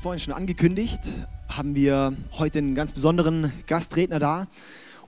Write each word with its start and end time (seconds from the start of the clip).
vorhin 0.00 0.18
schon 0.18 0.32
angekündigt, 0.32 1.00
haben 1.48 1.74
wir 1.74 2.14
heute 2.38 2.58
einen 2.58 2.74
ganz 2.74 2.92
besonderen 2.92 3.52
Gastredner 3.66 4.18
da. 4.18 4.46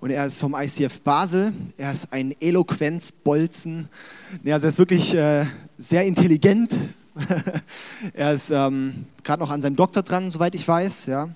Und 0.00 0.10
er 0.10 0.26
ist 0.26 0.38
vom 0.38 0.54
ICF 0.54 1.00
Basel. 1.00 1.54
Er 1.78 1.92
ist 1.92 2.12
ein 2.12 2.34
Eloquenzbolzen. 2.40 3.88
Ja, 4.42 4.56
also 4.56 4.66
er 4.66 4.68
ist 4.68 4.78
wirklich 4.78 5.14
äh, 5.14 5.46
sehr 5.78 6.04
intelligent. 6.04 6.72
er 8.12 8.34
ist 8.34 8.50
ähm, 8.50 9.06
gerade 9.24 9.40
noch 9.40 9.50
an 9.50 9.62
seinem 9.62 9.76
Doktor 9.76 10.02
dran, 10.02 10.30
soweit 10.30 10.54
ich 10.54 10.68
weiß. 10.68 11.06
Ja. 11.06 11.30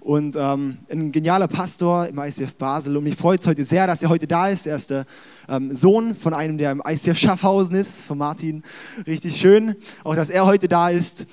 Und 0.00 0.34
ähm, 0.34 0.78
ein 0.90 1.12
genialer 1.12 1.46
Pastor 1.46 2.06
im 2.06 2.18
ICF 2.18 2.54
Basel. 2.54 2.96
Und 2.96 3.04
mich 3.04 3.16
freut 3.16 3.40
es 3.40 3.46
heute 3.46 3.64
sehr, 3.64 3.86
dass 3.86 4.02
er 4.02 4.08
heute 4.08 4.26
da 4.26 4.48
ist. 4.48 4.66
Er 4.66 4.76
ist 4.76 4.90
der 4.90 5.04
ähm, 5.46 5.76
Sohn 5.76 6.16
von 6.16 6.32
einem, 6.32 6.56
der 6.56 6.72
im 6.72 6.82
ICF 6.84 7.18
Schaffhausen 7.18 7.76
ist, 7.76 8.02
von 8.02 8.16
Martin. 8.16 8.62
Richtig 9.06 9.36
schön, 9.36 9.76
auch 10.02 10.16
dass 10.16 10.30
er 10.30 10.46
heute 10.46 10.68
da 10.68 10.88
ist. 10.88 11.26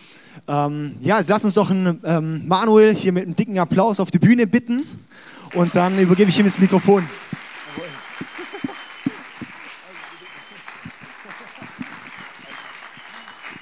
Ähm, 0.48 0.96
ja, 1.00 1.16
also 1.16 1.32
lass 1.32 1.46
uns 1.46 1.54
doch 1.54 1.72
einen, 1.72 2.02
ähm, 2.04 2.48
Manuel 2.48 2.94
hier 2.94 3.14
mit 3.14 3.24
einem 3.24 3.36
dicken 3.36 3.58
Applaus 3.58 4.02
auf 4.02 4.12
die 4.12 4.20
Bühne 4.20 4.48
bitten 4.48 4.86
und 5.54 5.76
dann 5.76 5.98
übergebe 5.98 6.30
ich 6.30 6.38
ihm 6.38 6.46
das 6.46 6.60
Mikrofon. 6.60 7.08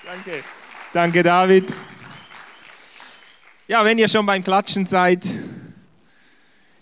Danke. 0.04 0.44
Danke, 0.94 1.24
David. 1.24 1.66
Ja, 3.68 3.84
wenn 3.84 3.98
ihr 3.98 4.08
schon 4.08 4.28
beim 4.28 4.44
Klatschen 4.44 4.86
seid, 4.86 5.26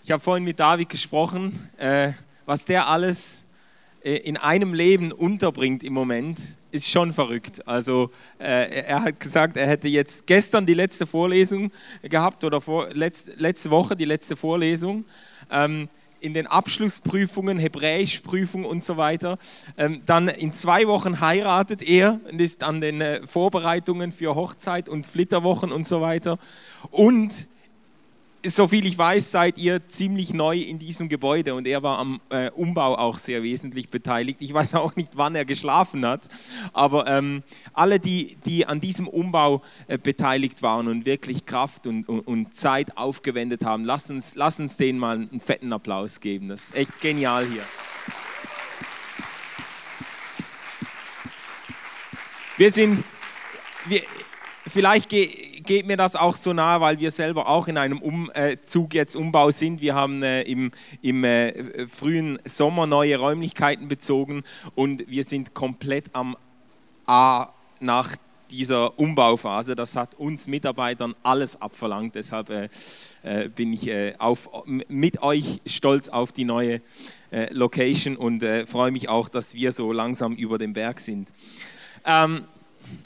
ich 0.02 0.10
habe 0.10 0.22
vorhin 0.22 0.44
mit 0.44 0.60
David 0.60 0.90
gesprochen, 0.90 1.70
äh, 1.78 2.12
was 2.44 2.66
der 2.66 2.88
alles 2.88 3.46
äh, 4.02 4.16
in 4.16 4.36
einem 4.36 4.74
Leben 4.74 5.10
unterbringt 5.10 5.82
im 5.82 5.94
Moment, 5.94 6.38
ist 6.72 6.90
schon 6.90 7.14
verrückt. 7.14 7.66
Also 7.66 8.10
äh, 8.38 8.82
er 8.82 9.02
hat 9.02 9.18
gesagt, 9.18 9.56
er 9.56 9.66
hätte 9.66 9.88
jetzt 9.88 10.26
gestern 10.26 10.66
die 10.66 10.74
letzte 10.74 11.06
Vorlesung 11.06 11.72
gehabt 12.02 12.44
oder 12.44 12.60
vor, 12.60 12.90
letzte, 12.92 13.30
letzte 13.38 13.70
Woche 13.70 13.96
die 13.96 14.04
letzte 14.04 14.36
Vorlesung. 14.36 15.06
Ähm, 15.50 15.88
in 16.24 16.34
den 16.34 16.46
Abschlussprüfungen, 16.46 17.58
Hebräischprüfung 17.58 18.64
und 18.64 18.82
so 18.82 18.96
weiter. 18.96 19.38
Ähm, 19.76 20.02
dann 20.06 20.28
in 20.28 20.52
zwei 20.52 20.88
Wochen 20.88 21.20
heiratet 21.20 21.82
er 21.82 22.18
und 22.30 22.40
ist 22.40 22.64
an 22.64 22.80
den 22.80 23.00
äh, 23.00 23.26
Vorbereitungen 23.26 24.10
für 24.10 24.34
Hochzeit 24.34 24.88
und 24.88 25.06
Flitterwochen 25.06 25.70
und 25.70 25.86
so 25.86 26.00
weiter. 26.00 26.38
Und 26.90 27.46
soviel 28.44 28.86
ich 28.86 28.96
weiß, 28.98 29.30
seid 29.30 29.58
ihr 29.58 29.88
ziemlich 29.88 30.34
neu 30.34 30.58
in 30.58 30.78
diesem 30.78 31.08
Gebäude 31.08 31.54
und 31.54 31.66
er 31.66 31.82
war 31.82 31.98
am 31.98 32.20
äh, 32.30 32.50
Umbau 32.50 32.96
auch 32.96 33.18
sehr 33.18 33.42
wesentlich 33.42 33.88
beteiligt. 33.88 34.42
Ich 34.42 34.52
weiß 34.52 34.74
auch 34.74 34.96
nicht, 34.96 35.12
wann 35.16 35.34
er 35.34 35.44
geschlafen 35.44 36.06
hat, 36.06 36.28
aber 36.72 37.06
ähm, 37.06 37.42
alle, 37.72 37.98
die, 37.98 38.36
die 38.44 38.66
an 38.66 38.80
diesem 38.80 39.08
Umbau 39.08 39.62
äh, 39.86 39.98
beteiligt 39.98 40.62
waren 40.62 40.88
und 40.88 41.06
wirklich 41.06 41.46
Kraft 41.46 41.86
und, 41.86 42.08
und, 42.08 42.20
und, 42.20 42.54
Zeit 42.54 42.96
aufgewendet 42.96 43.64
haben, 43.64 43.84
lasst 43.84 44.10
uns, 44.10 44.34
lasst 44.34 44.60
uns 44.60 44.76
denen 44.76 44.98
mal 44.98 45.16
einen 45.16 45.40
fetten 45.40 45.72
Applaus 45.72 46.20
geben. 46.20 46.48
Das 46.48 46.64
ist 46.64 46.74
echt 46.74 47.00
genial 47.00 47.46
hier. 47.46 47.62
Wir 52.56 52.70
sind, 52.70 53.02
wir, 53.86 54.02
vielleicht 54.66 55.10
geht 55.64 55.86
mir 55.86 55.96
das 55.96 56.16
auch 56.16 56.36
so 56.36 56.52
nahe, 56.52 56.80
weil 56.80 57.00
wir 57.00 57.10
selber 57.10 57.48
auch 57.48 57.68
in 57.68 57.76
einem 57.76 57.98
Umzug 58.00 58.94
jetzt 58.94 59.16
Umbau 59.16 59.50
sind. 59.50 59.80
Wir 59.80 59.94
haben 59.94 60.22
äh, 60.22 60.42
im, 60.42 60.70
im 61.02 61.24
äh, 61.24 61.86
frühen 61.86 62.38
Sommer 62.44 62.86
neue 62.86 63.16
Räumlichkeiten 63.18 63.88
bezogen 63.88 64.44
und 64.74 65.08
wir 65.08 65.24
sind 65.24 65.54
komplett 65.54 66.06
am 66.12 66.36
A 67.06 67.48
nach 67.80 68.16
dieser 68.50 68.98
Umbauphase. 68.98 69.74
Das 69.74 69.96
hat 69.96 70.14
uns 70.14 70.46
Mitarbeitern 70.46 71.14
alles 71.22 71.60
abverlangt. 71.60 72.14
Deshalb 72.14 72.50
äh, 72.50 72.68
äh 73.22 73.48
bin 73.48 73.72
ich 73.72 73.88
äh, 73.88 74.14
auf, 74.18 74.48
mit 74.66 75.22
euch 75.22 75.60
stolz 75.66 76.08
auf 76.08 76.30
die 76.30 76.44
neue 76.44 76.80
äh, 77.30 77.52
Location 77.52 78.16
und 78.16 78.44
freue 78.66 78.90
mich 78.90 79.08
auch, 79.08 79.28
dass 79.28 79.54
wir 79.54 79.72
so 79.72 79.92
langsam 79.92 80.34
über 80.36 80.58
den 80.58 80.72
Berg 80.72 81.00
sind. 81.00 81.28
Ähm, 82.04 82.42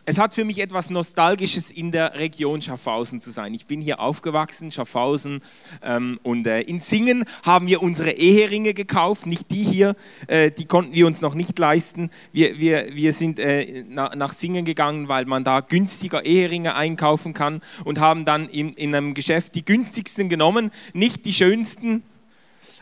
es 0.05 0.19
hat 0.19 0.33
für 0.33 0.45
mich 0.45 0.59
etwas 0.59 0.89
Nostalgisches 0.89 1.71
in 1.71 1.93
der 1.93 2.15
Region 2.15 2.63
Schaffhausen 2.63 3.21
zu 3.21 3.31
sein. 3.31 3.53
Ich 3.53 3.67
bin 3.67 3.81
hier 3.81 4.01
aufgewachsen, 4.01 4.73
Schaffhausen, 4.73 5.43
ähm, 5.83 6.19
und 6.23 6.47
äh, 6.47 6.63
in 6.63 6.81
Singen 6.81 7.25
haben 7.43 7.67
wir 7.67 7.83
unsere 7.83 8.13
Eheringe 8.13 8.73
gekauft, 8.73 9.27
nicht 9.27 9.51
die 9.51 9.63
hier, 9.63 9.97
äh, 10.27 10.51
die 10.51 10.65
konnten 10.65 10.95
wir 10.95 11.07
uns 11.07 11.21
noch 11.21 11.35
nicht 11.35 11.59
leisten. 11.59 12.11
Wir, 12.33 12.59
wir, 12.59 12.95
wir 12.95 13.13
sind 13.13 13.39
äh, 13.39 13.85
na, 13.87 14.15
nach 14.17 14.33
Singen 14.33 14.65
gegangen, 14.65 15.09
weil 15.09 15.27
man 15.27 15.45
da 15.45 15.61
günstiger 15.61 16.25
Eheringe 16.25 16.75
einkaufen 16.75 17.35
kann 17.35 17.61
und 17.85 18.01
haben 18.01 18.25
dann 18.25 18.49
in, 18.49 18.73
in 18.75 18.95
einem 18.95 19.13
Geschäft 19.13 19.55
die 19.55 19.65
günstigsten 19.65 20.31
genommen, 20.31 20.71
nicht 20.95 21.27
die 21.27 21.35
schönsten, 21.35 22.03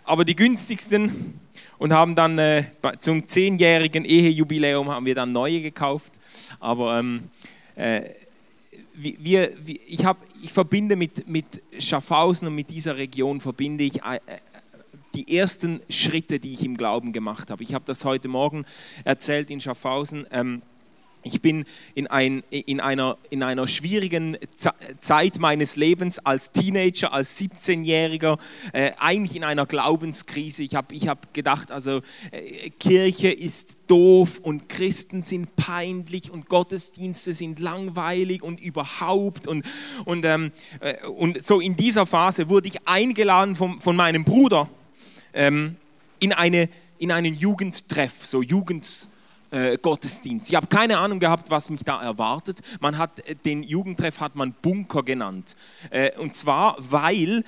aber 0.04 0.24
die 0.24 0.36
günstigsten 0.36 1.40
und 1.78 1.92
haben 1.92 2.14
dann 2.14 2.38
äh, 2.38 2.64
zum 2.98 3.26
zehnjährigen 3.26 4.04
Ehejubiläum 4.04 4.88
haben 4.88 5.06
wir 5.06 5.14
dann 5.14 5.32
neue 5.32 5.60
gekauft. 5.60 6.14
Aber 6.60 6.98
ähm, 6.98 7.24
äh, 7.74 8.02
wir, 8.94 9.50
wir, 9.64 9.78
ich, 9.86 10.04
hab, 10.04 10.16
ich 10.42 10.52
verbinde 10.52 10.96
mit, 10.96 11.28
mit 11.28 11.62
Schaffhausen 11.78 12.48
und 12.48 12.54
mit 12.54 12.70
dieser 12.70 12.96
Region 12.96 13.40
verbinde 13.40 13.84
ich 13.84 14.02
äh, 14.02 14.20
die 15.14 15.36
ersten 15.36 15.80
Schritte, 15.88 16.38
die 16.38 16.54
ich 16.54 16.64
im 16.64 16.76
Glauben 16.76 17.12
gemacht 17.12 17.50
habe. 17.50 17.62
Ich 17.62 17.74
habe 17.74 17.84
das 17.86 18.04
heute 18.04 18.28
Morgen 18.28 18.64
erzählt 19.04 19.50
in 19.50 19.60
Schaffhausen. 19.60 20.26
Ähm, 20.30 20.62
ich 21.26 21.42
bin 21.42 21.64
in, 21.94 22.06
ein, 22.06 22.42
in, 22.50 22.80
einer, 22.80 23.18
in 23.30 23.42
einer 23.42 23.66
schwierigen 23.66 24.36
Zeit 25.00 25.38
meines 25.38 25.76
Lebens 25.76 26.18
als 26.20 26.52
Teenager, 26.52 27.12
als 27.12 27.38
17-Jähriger, 27.40 28.38
äh, 28.72 28.92
eigentlich 28.98 29.36
in 29.36 29.44
einer 29.44 29.66
Glaubenskrise. 29.66 30.62
Ich 30.62 30.74
habe 30.74 30.94
ich 30.94 31.08
hab 31.08 31.34
gedacht, 31.34 31.72
also 31.72 32.00
äh, 32.30 32.70
Kirche 32.70 33.30
ist 33.30 33.78
doof 33.88 34.38
und 34.42 34.68
Christen 34.68 35.22
sind 35.22 35.56
peinlich 35.56 36.30
und 36.30 36.48
Gottesdienste 36.48 37.32
sind 37.32 37.58
langweilig 37.58 38.42
und 38.42 38.60
überhaupt. 38.60 39.48
Und, 39.48 39.64
und, 40.04 40.24
ähm, 40.24 40.52
äh, 40.80 41.06
und 41.06 41.44
so 41.44 41.60
in 41.60 41.76
dieser 41.76 42.06
Phase 42.06 42.48
wurde 42.48 42.68
ich 42.68 42.86
eingeladen 42.86 43.56
vom, 43.56 43.80
von 43.80 43.96
meinem 43.96 44.24
Bruder 44.24 44.70
ähm, 45.34 45.76
in, 46.20 46.32
eine, 46.32 46.68
in 46.98 47.10
einen 47.10 47.34
Jugendtreff, 47.34 48.24
so 48.24 48.42
Jugend 48.42 49.08
äh, 49.50 49.78
Gottesdienst. 49.78 50.48
Ich 50.48 50.56
habe 50.56 50.66
keine 50.66 50.98
Ahnung 50.98 51.20
gehabt, 51.20 51.50
was 51.50 51.70
mich 51.70 51.84
da 51.84 52.02
erwartet. 52.02 52.60
Man 52.80 52.98
hat 52.98 53.20
äh, 53.28 53.34
den 53.36 53.62
Jugendtreff 53.62 54.20
hat 54.20 54.34
man 54.34 54.52
Bunker 54.52 55.02
genannt. 55.02 55.56
Äh, 55.90 56.10
und 56.18 56.34
zwar, 56.34 56.76
weil 56.78 57.44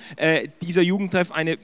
dieser 0.61 0.81
Jugendtreff 0.81 1.31
eine 1.31 1.57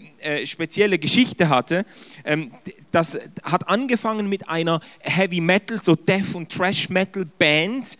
spezielle 0.46 1.00
Geschichte 1.00 1.50
hatte. 1.50 1.85
Ähm, 2.23 2.51
das 2.91 3.19
hat 3.44 3.69
angefangen 3.69 4.28
mit 4.28 4.50
einer 4.50 4.79
Heavy 5.00 5.41
Metal, 5.41 5.81
so 5.81 5.96
Death 5.96 6.35
und 6.35 6.52
Trash 6.52 6.90
Metal 6.90 7.25
Band. 7.25 7.97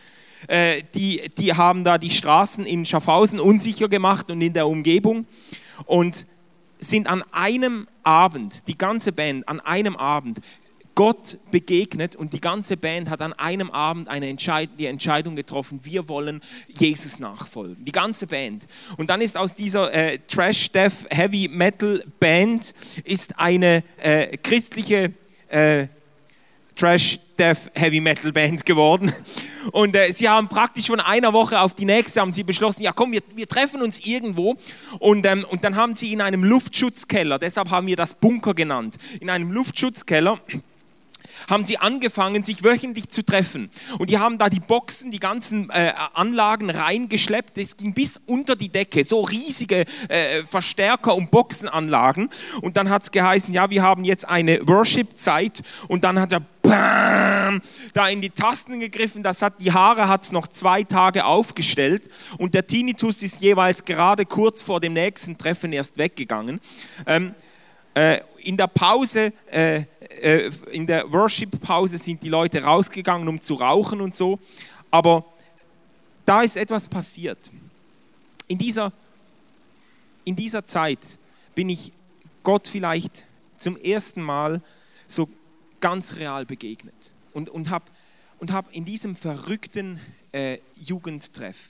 Die, 0.96 1.32
die 1.38 1.54
haben 1.54 1.84
da 1.84 1.98
die 1.98 2.12
Straßen 2.12 2.66
in 2.66 2.86
Schaffhausen 2.86 3.40
unsicher 3.40 3.90
gemacht 3.90 4.30
und 4.30 4.42
in 4.42 4.54
der 4.54 4.68
Umgebung. 4.68 5.26
Und 5.86 6.28
sind 6.80 7.08
an 7.08 7.24
einem 7.32 7.88
Abend, 8.04 8.68
die 8.68 8.78
ganze 8.78 9.12
Band, 9.12 9.48
an 9.48 9.60
einem 9.60 9.96
Abend 9.96 10.40
Gott 10.96 11.38
begegnet 11.52 12.16
und 12.16 12.32
die 12.32 12.40
ganze 12.40 12.78
Band 12.78 13.10
hat 13.10 13.22
an 13.22 13.34
einem 13.34 13.70
Abend 13.70 14.08
eine 14.08 14.30
Entscheid 14.30 14.70
die 14.80 14.86
Entscheidung 14.86 15.36
getroffen, 15.36 15.82
wir 15.84 16.08
wollen 16.08 16.42
Jesus 16.70 17.20
nachfolgen. 17.20 17.84
Die 17.84 17.92
ganze 17.92 18.28
Band. 18.28 18.66
Und 18.96 19.10
dann 19.10 19.20
ist 19.20 19.38
aus 19.38 19.54
dieser 19.54 19.94
äh, 19.94 20.20
Trash, 20.28 20.72
Death, 20.72 21.06
Heavy 21.10 21.50
Metal 21.50 22.02
Band 22.20 22.74
ist 23.04 23.38
eine 23.38 23.84
äh, 23.98 24.38
christliche 24.38 25.14
äh, 25.50 25.88
Trash, 26.76 27.20
Death, 27.38 27.72
Heavy 27.74 28.00
Metal 28.00 28.32
Band 28.32 28.66
geworden. 28.66 29.12
Und 29.72 29.96
äh, 29.96 30.12
sie 30.14 30.30
haben 30.30 30.48
praktisch 30.48 30.88
von 30.88 31.00
einer 31.00 31.34
Woche 31.34 31.60
auf 31.60 31.74
die 31.74 31.86
nächste 31.86 32.22
haben 32.22 32.32
sie 32.32 32.44
beschlossen, 32.44 32.84
ja 32.84 32.94
komm, 32.94 33.12
wir, 33.12 33.22
wir 33.36 33.48
treffen 33.48 33.82
uns 33.82 34.00
irgendwo. 34.00 34.56
Und, 35.00 35.26
ähm, 35.26 35.46
und 35.50 35.64
dann 35.64 35.76
haben 35.76 35.96
sie 35.96 36.14
in 36.14 36.22
einem 36.22 36.44
Luftschutzkeller, 36.44 37.40
deshalb 37.40 37.70
haben 37.70 37.88
wir 37.88 37.96
das 37.96 38.14
Bunker 38.14 38.54
genannt, 38.54 38.96
in 39.20 39.30
einem 39.30 39.52
Luftschutzkeller 39.52 40.40
haben 41.50 41.66
sie 41.66 41.78
angefangen, 41.78 42.44
sich 42.44 42.64
wöchentlich 42.64 43.10
zu 43.10 43.24
treffen. 43.24 43.70
Und 44.00 44.10
die 44.10 44.20
haben 44.20 44.38
da 44.38 44.50
die 44.50 44.60
Boxen, 44.60 45.12
die 45.12 45.20
ganzen 45.20 45.70
äh, 45.70 45.94
Anlagen 46.14 46.70
reingeschleppt. 46.70 47.58
Es 47.58 47.78
ging 47.78 47.94
bis 47.94 48.18
unter 48.26 48.56
die 48.56 48.70
Decke, 48.70 49.04
so 49.04 49.22
riesige 49.22 49.86
äh, 50.10 50.44
Verstärker 50.44 51.16
und 51.16 51.32
Boxenanlagen. 51.32 52.30
Und 52.62 52.78
dann 52.78 52.90
hat 52.90 53.04
es 53.04 53.12
geheißen, 53.12 53.54
ja, 53.54 53.70
wir 53.70 53.84
haben 53.84 54.04
jetzt 54.04 54.28
eine 54.28 54.60
Worship-Zeit. 54.68 55.62
Und 55.88 56.04
dann 56.04 56.20
hat 56.20 56.34
er 56.34 56.42
bam, 56.62 57.62
da 57.94 58.08
in 58.08 58.22
die 58.22 58.30
Tasten 58.30 58.80
gegriffen. 58.80 59.24
Das 59.24 59.42
hat, 59.42 59.62
die 59.62 59.72
Haare 59.72 60.08
hat 60.08 60.24
es 60.24 60.32
noch 60.32 60.48
zwei 60.48 60.84
Tage 60.84 61.26
aufgestellt. 61.26 62.10
Und 62.38 62.54
der 62.54 62.68
Tinnitus 62.68 63.24
ist 63.24 63.42
jeweils 63.42 63.86
gerade 63.86 64.26
kurz 64.26 64.62
vor 64.62 64.80
dem 64.80 64.94
nächsten 64.94 65.38
Treffen 65.38 65.74
erst 65.74 65.98
weggegangen. 65.98 66.60
Ähm, 67.06 67.36
äh, 67.96 68.20
in 68.44 68.58
der 68.58 68.68
Pause, 68.68 69.34
äh, 69.52 69.86
äh, 70.22 70.52
in 70.72 70.86
der 70.86 71.12
Worship-Pause 71.12 71.98
sind 71.98 72.22
die 72.22 72.30
Leute 72.30 72.62
rausgegangen, 72.62 73.28
um 73.28 73.42
zu 73.42 73.56
rauchen 73.56 74.02
und 74.02 74.16
so. 74.16 74.40
Aber 74.92 75.26
da 76.26 76.42
ist 76.44 76.58
etwas 76.58 76.88
passiert. 76.88 77.52
in 78.48 78.58
dieser, 78.58 78.92
in 80.24 80.36
dieser 80.36 80.66
Zeit 80.66 81.18
bin 81.56 81.70
ich 81.70 81.92
Gott 82.44 82.68
vielleicht 82.68 83.26
zum 83.58 83.78
ersten 83.78 84.22
Mal 84.22 84.62
so 85.08 85.28
ganz 85.80 86.18
real 86.18 86.46
begegnet 86.46 87.12
und, 87.34 87.50
und 87.50 87.70
habe 87.70 87.86
und 88.40 88.52
hab 88.52 88.72
in 88.74 88.86
diesem 88.86 89.16
verrückten 89.16 90.00
äh, 90.32 90.60
Jugendtreff 90.76 91.70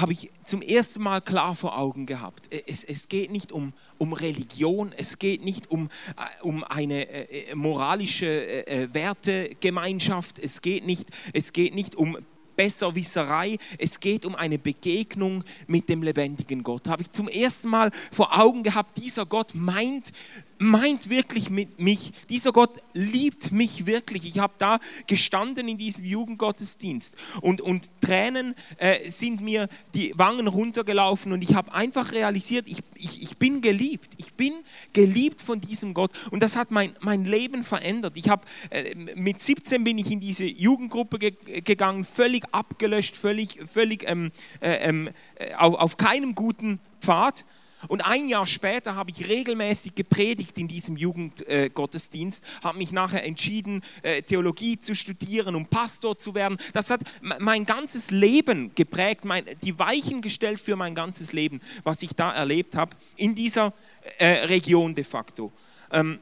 habe 0.00 0.12
ich 0.12 0.30
zum 0.44 0.62
ersten 0.62 1.02
Mal 1.02 1.20
klar 1.20 1.54
vor 1.54 1.78
Augen 1.78 2.06
gehabt. 2.06 2.48
Es, 2.66 2.84
es 2.84 3.08
geht 3.08 3.30
nicht 3.30 3.52
um, 3.52 3.72
um 3.98 4.12
Religion, 4.12 4.92
es 4.96 5.18
geht 5.18 5.44
nicht 5.44 5.70
um, 5.70 5.88
äh, 6.16 6.42
um 6.42 6.64
eine 6.64 7.08
äh, 7.08 7.54
moralische 7.54 8.26
äh, 8.26 8.84
äh, 8.84 8.94
Wertegemeinschaft, 8.94 10.38
es 10.38 10.62
geht, 10.62 10.86
nicht, 10.86 11.08
es 11.32 11.52
geht 11.52 11.74
nicht 11.74 11.94
um 11.94 12.16
Besserwisserei, 12.56 13.56
es 13.78 14.00
geht 14.00 14.26
um 14.26 14.34
eine 14.34 14.58
Begegnung 14.58 15.44
mit 15.66 15.88
dem 15.88 16.02
lebendigen 16.02 16.62
Gott. 16.62 16.88
Habe 16.88 17.02
ich 17.02 17.10
zum 17.10 17.28
ersten 17.28 17.68
Mal 17.68 17.90
vor 18.12 18.38
Augen 18.38 18.62
gehabt, 18.62 18.98
dieser 18.98 19.24
Gott 19.24 19.54
meint 19.54 20.12
meint 20.60 21.08
wirklich 21.08 21.48
mit 21.48 21.80
mich. 21.80 22.12
Dieser 22.28 22.52
Gott 22.52 22.82
liebt 22.92 23.50
mich 23.50 23.86
wirklich. 23.86 24.26
Ich 24.26 24.38
habe 24.38 24.52
da 24.58 24.78
gestanden 25.06 25.68
in 25.68 25.78
diesem 25.78 26.04
Jugendgottesdienst 26.04 27.16
und, 27.40 27.62
und 27.62 27.90
Tränen 28.02 28.54
äh, 28.76 29.08
sind 29.08 29.40
mir 29.40 29.68
die 29.94 30.12
Wangen 30.16 30.48
runtergelaufen 30.48 31.32
und 31.32 31.42
ich 31.42 31.54
habe 31.54 31.72
einfach 31.72 32.12
realisiert, 32.12 32.68
ich, 32.68 32.78
ich, 32.94 33.22
ich 33.22 33.38
bin 33.38 33.62
geliebt. 33.62 34.12
Ich 34.18 34.34
bin 34.34 34.52
geliebt 34.92 35.40
von 35.40 35.62
diesem 35.62 35.94
Gott 35.94 36.10
und 36.30 36.42
das 36.42 36.56
hat 36.56 36.70
mein, 36.70 36.92
mein 37.00 37.24
Leben 37.24 37.64
verändert. 37.64 38.18
Ich 38.18 38.28
habe 38.28 38.46
äh, 38.68 38.94
mit 38.94 39.40
17 39.40 39.82
bin 39.82 39.96
ich 39.96 40.10
in 40.10 40.20
diese 40.20 40.44
Jugendgruppe 40.44 41.18
ge 41.18 41.30
gegangen, 41.62 42.04
völlig 42.04 42.44
abgelöscht, 42.52 43.16
völlig, 43.16 43.60
völlig 43.66 44.04
ähm, 44.06 44.30
äh, 44.60 44.74
ähm, 44.88 45.08
äh, 45.36 45.54
auf, 45.54 45.74
auf 45.76 45.96
keinem 45.96 46.34
guten 46.34 46.80
Pfad 47.00 47.46
und 47.88 48.04
ein 48.06 48.28
Jahr 48.28 48.46
später 48.46 48.94
habe 48.94 49.10
ich 49.10 49.28
regelmäßig 49.28 49.94
gepredigt 49.94 50.58
in 50.58 50.68
diesem 50.68 50.96
Jugendgottesdienst, 50.96 52.44
habe 52.62 52.78
mich 52.78 52.92
nachher 52.92 53.24
entschieden, 53.24 53.82
äh, 54.02 54.22
Theologie 54.22 54.78
zu 54.78 54.94
studieren, 54.94 55.54
um 55.54 55.66
Pastor 55.66 56.16
zu 56.16 56.34
werden. 56.34 56.58
Das 56.72 56.90
hat 56.90 57.00
mein 57.20 57.64
ganzes 57.64 58.10
Leben 58.10 58.74
geprägt, 58.74 59.24
die 59.62 59.78
Weichen 59.78 60.20
gestellt 60.20 60.60
für 60.60 60.76
mein 60.76 60.94
ganzes 60.94 61.32
Leben, 61.32 61.60
was 61.82 62.02
ich 62.02 62.14
da 62.14 62.32
erlebt 62.32 62.76
habe, 62.76 62.94
in 63.16 63.34
dieser 63.34 63.72
äh, 64.18 64.46
Region 64.46 64.94
de 64.94 65.04
facto. 65.04 65.50
Ähm, 65.90 66.18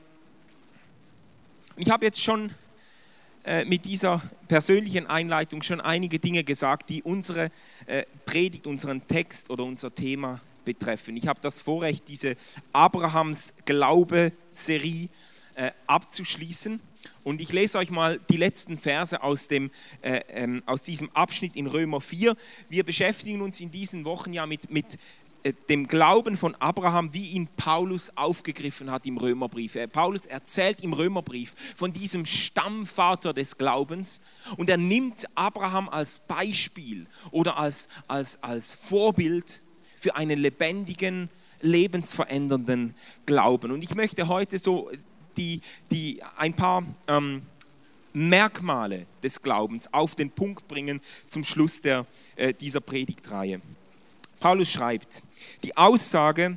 ich 1.76 1.90
habe 1.90 2.06
jetzt 2.06 2.22
schon 2.22 2.50
äh, 3.44 3.64
mit 3.64 3.84
dieser 3.84 4.22
persönlichen 4.46 5.06
Einleitung 5.06 5.62
schon 5.62 5.80
einige 5.80 6.18
Dinge 6.18 6.44
gesagt, 6.44 6.90
die 6.90 7.02
unsere 7.02 7.50
Predigt, 8.26 8.66
unseren 8.66 9.06
Text 9.06 9.48
oder 9.48 9.64
unser 9.64 9.94
Thema 9.94 10.40
betreffen. 10.68 11.16
Ich 11.16 11.26
habe 11.26 11.40
das 11.40 11.62
Vorrecht, 11.62 12.08
diese 12.08 12.36
Abrahams 12.74 13.54
Glaube-Serie 13.64 15.08
äh, 15.54 15.70
abzuschließen. 15.86 16.78
Und 17.24 17.40
ich 17.40 17.54
lese 17.54 17.78
euch 17.78 17.88
mal 17.88 18.20
die 18.28 18.36
letzten 18.36 18.76
Verse 18.76 19.22
aus, 19.22 19.48
dem, 19.48 19.70
äh, 20.02 20.20
ähm, 20.28 20.62
aus 20.66 20.82
diesem 20.82 21.08
Abschnitt 21.14 21.56
in 21.56 21.66
Römer 21.66 22.02
4. 22.02 22.36
Wir 22.68 22.84
beschäftigen 22.84 23.40
uns 23.40 23.62
in 23.62 23.70
diesen 23.70 24.04
Wochen 24.04 24.34
ja 24.34 24.44
mit, 24.44 24.70
mit 24.70 24.98
äh, 25.42 25.54
dem 25.70 25.88
Glauben 25.88 26.36
von 26.36 26.54
Abraham, 26.56 27.14
wie 27.14 27.28
ihn 27.28 27.48
Paulus 27.56 28.14
aufgegriffen 28.14 28.90
hat 28.90 29.06
im 29.06 29.16
Römerbrief. 29.16 29.76
Äh, 29.76 29.88
Paulus 29.88 30.26
erzählt 30.26 30.82
im 30.82 30.92
Römerbrief 30.92 31.54
von 31.76 31.94
diesem 31.94 32.26
Stammvater 32.26 33.32
des 33.32 33.56
Glaubens 33.56 34.20
und 34.58 34.68
er 34.68 34.76
nimmt 34.76 35.26
Abraham 35.34 35.88
als 35.88 36.18
Beispiel 36.18 37.06
oder 37.30 37.56
als, 37.56 37.88
als, 38.06 38.42
als 38.42 38.74
Vorbild 38.74 39.62
für 39.98 40.14
einen 40.16 40.38
lebendigen, 40.38 41.28
lebensverändernden 41.60 42.94
Glauben. 43.26 43.72
Und 43.72 43.82
ich 43.82 43.94
möchte 43.94 44.28
heute 44.28 44.58
so 44.58 44.90
die, 45.36 45.60
die 45.90 46.22
ein 46.36 46.54
paar 46.54 46.84
ähm, 47.08 47.42
Merkmale 48.12 49.06
des 49.22 49.42
Glaubens 49.42 49.92
auf 49.92 50.14
den 50.14 50.30
Punkt 50.30 50.68
bringen 50.68 51.00
zum 51.26 51.44
Schluss 51.44 51.80
der, 51.80 52.06
äh, 52.36 52.54
dieser 52.54 52.80
Predigtreihe. 52.80 53.60
Paulus 54.40 54.70
schreibt, 54.70 55.22
die 55.64 55.76
Aussage, 55.76 56.56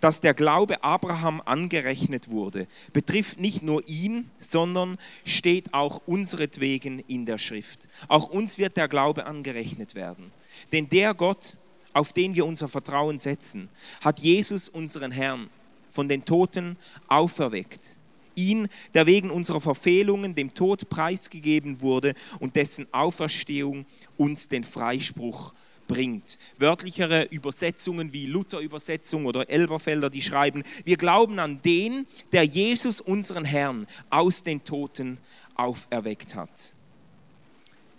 dass 0.00 0.20
der 0.20 0.34
Glaube 0.34 0.82
Abraham 0.82 1.40
angerechnet 1.44 2.28
wurde, 2.28 2.66
betrifft 2.92 3.38
nicht 3.38 3.62
nur 3.62 3.88
ihn, 3.88 4.28
sondern 4.40 4.98
steht 5.24 5.72
auch 5.72 6.02
unseretwegen 6.06 6.98
in 7.06 7.24
der 7.24 7.38
Schrift. 7.38 7.88
Auch 8.08 8.28
uns 8.28 8.58
wird 8.58 8.76
der 8.76 8.88
Glaube 8.88 9.26
angerechnet 9.26 9.94
werden. 9.94 10.32
Denn 10.72 10.88
der 10.88 11.14
Gott, 11.14 11.56
auf 11.92 12.12
den 12.12 12.34
wir 12.34 12.46
unser 12.46 12.68
Vertrauen 12.68 13.18
setzen, 13.18 13.68
hat 14.00 14.20
Jesus 14.20 14.68
unseren 14.68 15.12
Herrn 15.12 15.50
von 15.90 16.08
den 16.08 16.24
Toten 16.24 16.76
auferweckt. 17.08 17.96
Ihn, 18.34 18.68
der 18.94 19.06
wegen 19.06 19.30
unserer 19.30 19.60
Verfehlungen 19.60 20.34
dem 20.34 20.54
Tod 20.54 20.88
preisgegeben 20.88 21.82
wurde 21.82 22.14
und 22.40 22.56
dessen 22.56 22.86
Auferstehung 22.92 23.84
uns 24.16 24.48
den 24.48 24.64
Freispruch 24.64 25.52
bringt. 25.86 26.38
Wörtlichere 26.58 27.24
Übersetzungen 27.24 28.14
wie 28.14 28.26
Luther-Übersetzung 28.26 29.26
oder 29.26 29.50
Elberfelder, 29.50 30.08
die 30.08 30.22
schreiben, 30.22 30.62
wir 30.84 30.96
glauben 30.96 31.38
an 31.38 31.60
den, 31.60 32.06
der 32.32 32.44
Jesus 32.44 33.02
unseren 33.02 33.44
Herrn 33.44 33.86
aus 34.08 34.42
den 34.42 34.64
Toten 34.64 35.18
auferweckt 35.54 36.34
hat. 36.34 36.72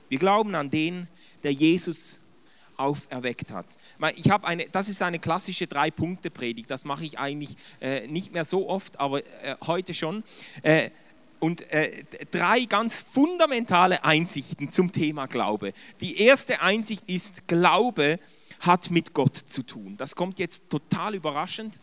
Wir 0.10 0.18
glauben 0.18 0.56
an 0.56 0.72
den, 0.72 1.08
der 1.44 1.54
Jesus 1.54 2.23
auferweckt 2.78 3.52
hat. 3.52 3.78
Ich 4.16 4.30
habe 4.30 4.48
eine, 4.48 4.68
das 4.70 4.90
ist 4.90 5.02
eine 5.02 5.20
klassische 5.20 5.68
Drei-Punkte-Predigt. 5.68 6.70
Das 6.70 6.86
mache 6.86 7.06
ich 7.06 7.20
eigentlich 7.20 7.56
äh, 7.82 8.08
nicht 8.08 8.34
mehr 8.34 8.46
so 8.46 8.70
oft, 8.70 9.00
aber 9.00 9.20
äh, 9.20 9.56
heute 9.66 9.94
schon. 9.94 10.24
Äh, 10.62 10.90
und 11.40 11.66
drei 12.32 12.64
ganz 12.64 13.02
fundamentale 13.02 14.06
Einsichten 14.06 14.72
zum 14.72 14.94
Thema 14.94 15.26
Glaube. 15.26 15.74
Die 16.00 16.22
erste 16.22 16.62
Einsicht 16.62 17.04
ist, 17.10 17.50
Glaube 17.50 18.18
hat 18.62 18.92
mit 18.92 19.14
Gott 19.14 19.36
zu 19.36 19.62
tun. 19.64 19.98
Das 19.98 20.16
kommt 20.16 20.40
jetzt 20.40 20.70
total 20.70 21.16
überraschend. 21.16 21.82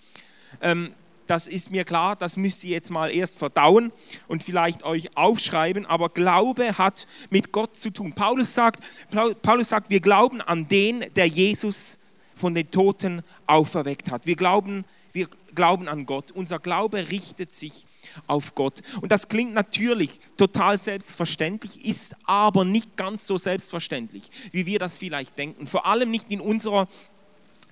Ähm, 0.62 0.94
das 1.30 1.46
ist 1.46 1.70
mir 1.70 1.84
klar, 1.84 2.16
das 2.16 2.36
müsst 2.36 2.64
ihr 2.64 2.70
jetzt 2.70 2.90
mal 2.90 3.14
erst 3.14 3.38
verdauen 3.38 3.92
und 4.26 4.42
vielleicht 4.42 4.82
euch 4.82 5.16
aufschreiben, 5.16 5.86
aber 5.86 6.08
Glaube 6.08 6.76
hat 6.76 7.06
mit 7.30 7.52
Gott 7.52 7.76
zu 7.76 7.90
tun. 7.90 8.12
Paulus 8.12 8.52
sagt, 8.52 8.84
Paulus 9.42 9.68
sagt, 9.68 9.90
wir 9.90 10.00
glauben 10.00 10.40
an 10.40 10.66
den, 10.66 11.04
der 11.14 11.26
Jesus 11.26 12.00
von 12.34 12.54
den 12.54 12.70
Toten 12.70 13.22
auferweckt 13.46 14.10
hat. 14.10 14.26
Wir 14.26 14.34
glauben, 14.34 14.84
wir 15.12 15.28
glauben 15.54 15.88
an 15.88 16.06
Gott. 16.06 16.32
Unser 16.32 16.58
Glaube 16.58 17.10
richtet 17.10 17.54
sich 17.54 17.86
auf 18.26 18.54
Gott. 18.54 18.80
Und 19.00 19.12
das 19.12 19.28
klingt 19.28 19.54
natürlich 19.54 20.18
total 20.36 20.78
selbstverständlich, 20.78 21.84
ist 21.84 22.16
aber 22.24 22.64
nicht 22.64 22.96
ganz 22.96 23.26
so 23.26 23.38
selbstverständlich, 23.38 24.30
wie 24.52 24.66
wir 24.66 24.78
das 24.78 24.98
vielleicht 24.98 25.38
denken. 25.38 25.66
Vor 25.66 25.86
allem 25.86 26.10
nicht 26.10 26.30
in 26.30 26.40
unserer 26.40 26.88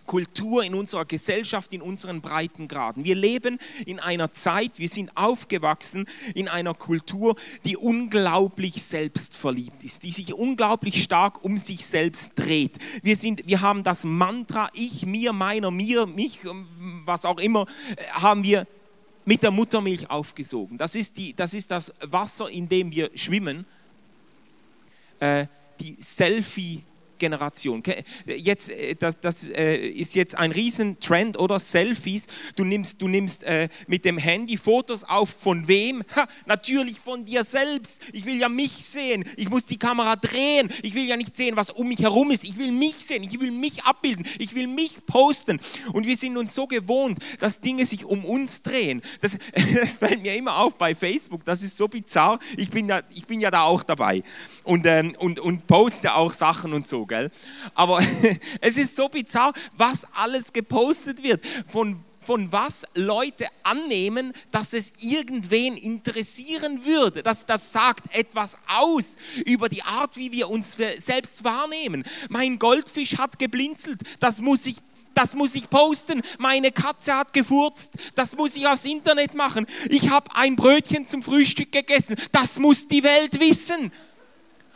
Kultur, 0.08 0.64
in 0.64 0.74
unserer 0.74 1.04
Gesellschaft, 1.04 1.72
in 1.72 1.82
unseren 1.82 2.22
Breitengraden. 2.22 3.04
Wir 3.04 3.14
leben 3.14 3.58
in 3.86 4.00
einer 4.00 4.32
Zeit, 4.32 4.78
wir 4.78 4.88
sind 4.88 5.16
aufgewachsen 5.16 6.08
in 6.34 6.48
einer 6.48 6.74
Kultur, 6.74 7.36
die 7.64 7.76
unglaublich 7.76 8.82
selbstverliebt 8.82 9.84
ist, 9.84 10.02
die 10.02 10.10
sich 10.10 10.32
unglaublich 10.34 11.02
stark 11.04 11.44
um 11.44 11.58
sich 11.58 11.86
selbst 11.86 12.32
dreht. 12.34 12.78
Wir, 13.02 13.16
sind, 13.16 13.46
wir 13.46 13.60
haben 13.60 13.84
das 13.84 14.04
Mantra, 14.04 14.70
ich, 14.72 15.04
mir, 15.04 15.32
meiner, 15.32 15.70
mir, 15.70 16.06
mich, 16.06 16.40
was 17.04 17.26
auch 17.26 17.38
immer, 17.38 17.66
haben 18.12 18.42
wir 18.42 18.66
mit 19.26 19.42
der 19.42 19.50
Muttermilch 19.50 20.08
aufgesogen. 20.08 20.78
Das 20.78 20.94
ist, 20.94 21.18
die, 21.18 21.34
das, 21.34 21.52
ist 21.52 21.70
das 21.70 21.94
Wasser, 22.00 22.48
in 22.48 22.66
dem 22.66 22.90
wir 22.90 23.10
schwimmen. 23.14 23.66
Äh, 25.20 25.46
die 25.80 25.96
Selfie- 26.00 26.82
Generation. 27.18 27.82
Jetzt, 28.26 28.70
äh, 28.70 28.94
das, 28.94 29.20
das 29.20 29.48
äh, 29.48 29.76
ist 29.76 30.14
jetzt 30.14 30.36
ein 30.36 30.52
Riesentrend 30.52 31.38
oder 31.38 31.60
Selfies. 31.60 32.26
Du 32.56 32.64
nimmst, 32.64 33.00
du 33.00 33.08
nimmst 33.08 33.44
äh, 33.44 33.68
mit 33.86 34.04
dem 34.04 34.18
Handy 34.18 34.56
Fotos 34.56 35.04
auf 35.04 35.30
von 35.30 35.68
wem? 35.68 36.02
Ha, 36.16 36.26
natürlich 36.46 36.98
von 36.98 37.24
dir 37.24 37.44
selbst. 37.44 38.02
Ich 38.12 38.24
will 38.24 38.38
ja 38.38 38.48
mich 38.48 38.72
sehen. 38.72 39.24
Ich 39.36 39.48
muss 39.48 39.66
die 39.66 39.78
Kamera 39.78 40.16
drehen. 40.16 40.70
Ich 40.82 40.94
will 40.94 41.06
ja 41.06 41.16
nicht 41.16 41.36
sehen, 41.36 41.56
was 41.56 41.70
um 41.70 41.88
mich 41.88 42.00
herum 42.00 42.30
ist. 42.30 42.44
Ich 42.44 42.58
will 42.58 42.72
mich 42.72 42.96
sehen. 42.96 43.22
Ich 43.22 43.40
will 43.40 43.50
mich 43.50 43.82
abbilden. 43.84 44.26
Ich 44.38 44.54
will 44.54 44.66
mich 44.66 45.04
posten. 45.06 45.60
Und 45.92 46.06
wir 46.06 46.16
sind 46.16 46.36
uns 46.36 46.54
so 46.54 46.66
gewohnt, 46.66 47.18
dass 47.40 47.60
Dinge 47.60 47.86
sich 47.86 48.04
um 48.04 48.24
uns 48.24 48.62
drehen. 48.62 49.02
Das, 49.20 49.38
das 49.74 49.98
fällt 49.98 50.22
mir 50.22 50.34
immer 50.36 50.58
auf 50.58 50.76
bei 50.76 50.94
Facebook. 50.94 51.44
Das 51.44 51.62
ist 51.62 51.76
so 51.76 51.88
bizarr. 51.88 52.38
Ich 52.56 52.70
bin 52.70 52.88
ja, 52.88 53.02
ich 53.14 53.26
bin 53.26 53.40
ja 53.40 53.50
da 53.50 53.62
auch 53.62 53.82
dabei 53.82 54.22
und, 54.64 54.86
ähm, 54.86 55.14
und, 55.18 55.38
und 55.40 55.66
poste 55.66 56.14
auch 56.14 56.32
Sachen 56.32 56.72
und 56.72 56.86
so 56.86 57.06
gell? 57.08 57.30
Aber 57.74 58.00
es 58.60 58.76
ist 58.76 58.94
so 58.94 59.08
bizarr, 59.08 59.52
was 59.76 60.06
alles 60.14 60.52
gepostet 60.52 61.22
wird. 61.22 61.44
Von 61.66 62.02
von 62.28 62.52
was 62.52 62.86
Leute 62.92 63.46
annehmen, 63.62 64.34
dass 64.50 64.74
es 64.74 64.92
irgendwen 65.00 65.78
interessieren 65.78 66.84
würde. 66.84 67.22
Das, 67.22 67.46
das 67.46 67.72
sagt 67.72 68.14
etwas 68.14 68.58
aus 68.66 69.16
über 69.46 69.70
die 69.70 69.82
Art, 69.82 70.18
wie 70.18 70.30
wir 70.30 70.50
uns 70.50 70.76
selbst 70.98 71.42
wahrnehmen. 71.42 72.04
Mein 72.28 72.58
Goldfisch 72.58 73.16
hat 73.16 73.38
geblinzelt, 73.38 74.02
das 74.20 74.42
muss 74.42 74.66
ich 74.66 74.76
das 75.14 75.34
muss 75.34 75.56
ich 75.56 75.68
posten. 75.68 76.22
Meine 76.38 76.70
Katze 76.70 77.16
hat 77.16 77.32
gefurzt, 77.32 77.94
das 78.14 78.36
muss 78.36 78.56
ich 78.56 78.68
aufs 78.68 78.84
Internet 78.84 79.34
machen. 79.34 79.66
Ich 79.88 80.10
habe 80.10 80.32
ein 80.36 80.54
Brötchen 80.54 81.08
zum 81.08 81.24
Frühstück 81.24 81.72
gegessen, 81.72 82.14
das 82.30 82.58
muss 82.58 82.86
die 82.86 83.02
Welt 83.02 83.40
wissen. 83.40 83.90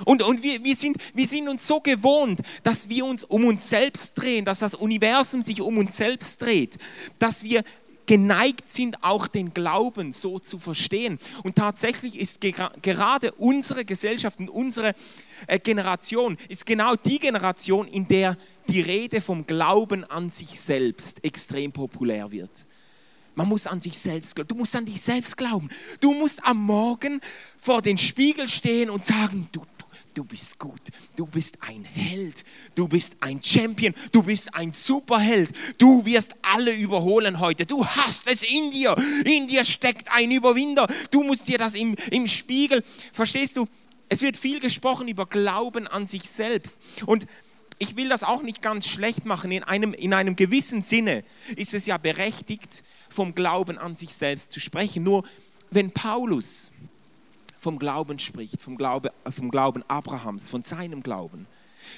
Und, 0.05 0.23
und 0.23 0.43
wir, 0.43 0.63
wir, 0.65 0.77
sind, 0.77 0.97
wir 1.15 1.27
sind 1.27 1.49
uns 1.49 1.67
so 1.67 1.81
gewohnt, 1.81 2.41
dass 2.63 2.89
wir 2.89 3.05
uns 3.05 3.25
um 3.25 3.45
uns 3.45 3.69
selbst 3.69 4.15
drehen, 4.15 4.45
dass 4.45 4.61
das 4.61 4.75
Universum 4.75 5.43
sich 5.43 5.61
um 5.61 5.79
uns 5.79 5.97
selbst 5.97 6.43
dreht, 6.43 6.79
dass 7.19 7.45
wir 7.45 7.63
geneigt 8.07 8.71
sind, 8.71 9.03
auch 9.03 9.27
den 9.27 9.55
Glauben 9.55 10.13
so 10.13 10.39
zu 10.39 10.59
verstehen. 10.59 11.19
Und 11.45 11.57
tatsächlich 11.57 12.19
ist 12.19 12.41
gerade 12.41 13.33
unsere 13.33 13.85
Gesellschaft 13.85 14.39
und 14.41 14.49
unsere 14.49 14.95
äh, 15.47 15.59
Generation 15.59 16.37
ist 16.49 16.67
genau 16.67 16.97
die 16.97 17.19
Generation, 17.19 17.87
in 17.89 18.09
der 18.09 18.37
die 18.69 18.81
Rede 18.81 19.21
vom 19.21 19.47
Glauben 19.47 20.05
an 20.05 20.31
sich 20.31 20.61
selbst 20.61 21.25
extrem 21.25 21.73
populär 21.73 22.31
wird. 22.31 22.67
Man 23.35 23.49
muss 23.49 23.67
an 23.67 23.81
sich 23.81 23.99
selbst 23.99 24.35
glauben. 24.35 24.49
Du 24.49 24.55
musst 24.57 24.77
an 24.77 24.85
dich 24.85 25.01
selbst 25.01 25.37
glauben. 25.37 25.71
Du 26.01 26.13
musst 26.13 26.45
am 26.45 26.59
Morgen 26.59 27.21
vor 27.57 27.81
den 27.81 27.97
Spiegel 27.97 28.47
stehen 28.47 28.91
und 28.91 29.07
sagen, 29.07 29.49
du 29.53 29.63
du 30.15 30.25
bist 30.25 30.59
gut, 30.59 30.81
du 31.17 31.27
bist 31.27 31.59
ein 31.61 31.85
Held, 31.85 32.45
du 32.75 32.89
bist 32.89 33.17
ein 33.21 33.43
Champion, 33.43 33.95
du 34.13 34.23
bist 34.23 34.55
ein 34.55 34.73
Superheld, 34.73 35.51
du 35.79 36.05
wirst 36.05 36.35
alle 36.43 36.75
überholen 36.75 37.41
heute, 37.41 37.67
du 37.67 37.85
hast 37.85 38.27
es 38.27 38.43
in 38.43 38.71
dir, 38.71 38.97
in 39.25 39.49
dir 39.49 39.65
steckt 39.65 40.11
ein 40.11 40.31
Überwinder, 40.31 40.87
du 41.11 41.23
musst 41.23 41.49
dir 41.49 41.59
das 41.59 41.75
im, 41.75 41.97
im 42.11 42.27
Spiegel, 42.27 42.83
verstehst 43.13 43.57
du, 43.57 43.67
es 44.09 44.21
wird 44.21 44.37
viel 44.37 44.61
gesprochen 44.61 45.09
über 45.09 45.25
Glauben 45.27 45.87
an 45.87 46.07
sich 46.07 46.29
selbst. 46.29 46.83
Und 47.07 47.27
ich 47.79 47.97
will 47.97 48.11
das 48.11 48.25
auch 48.25 48.43
nicht 48.43 48.61
ganz 48.61 48.87
schlecht 48.87 49.25
machen, 49.25 49.51
in 49.51 49.63
einem, 49.65 49.95
in 49.95 50.13
einem 50.13 50.37
gewissen 50.37 50.83
Sinne 50.83 51.25
ist 51.57 51.73
es 51.73 51.87
ja 51.87 51.97
berechtigt, 51.97 52.85
vom 53.09 53.35
Glauben 53.35 53.79
an 53.79 53.97
sich 53.97 54.15
selbst 54.15 54.53
zu 54.53 54.61
sprechen, 54.61 55.03
nur 55.03 55.25
wenn 55.71 55.91
Paulus 55.91 56.73
vom 57.63 57.79
Glauben 57.79 58.19
spricht, 58.19 58.61
vom, 58.61 58.77
Glaube, 58.77 59.13
vom 59.31 59.49
Glauben 59.49 59.85
Abrahams, 59.87 60.49
von 60.49 60.63
seinem 60.63 61.05
Glauben, 61.05 61.47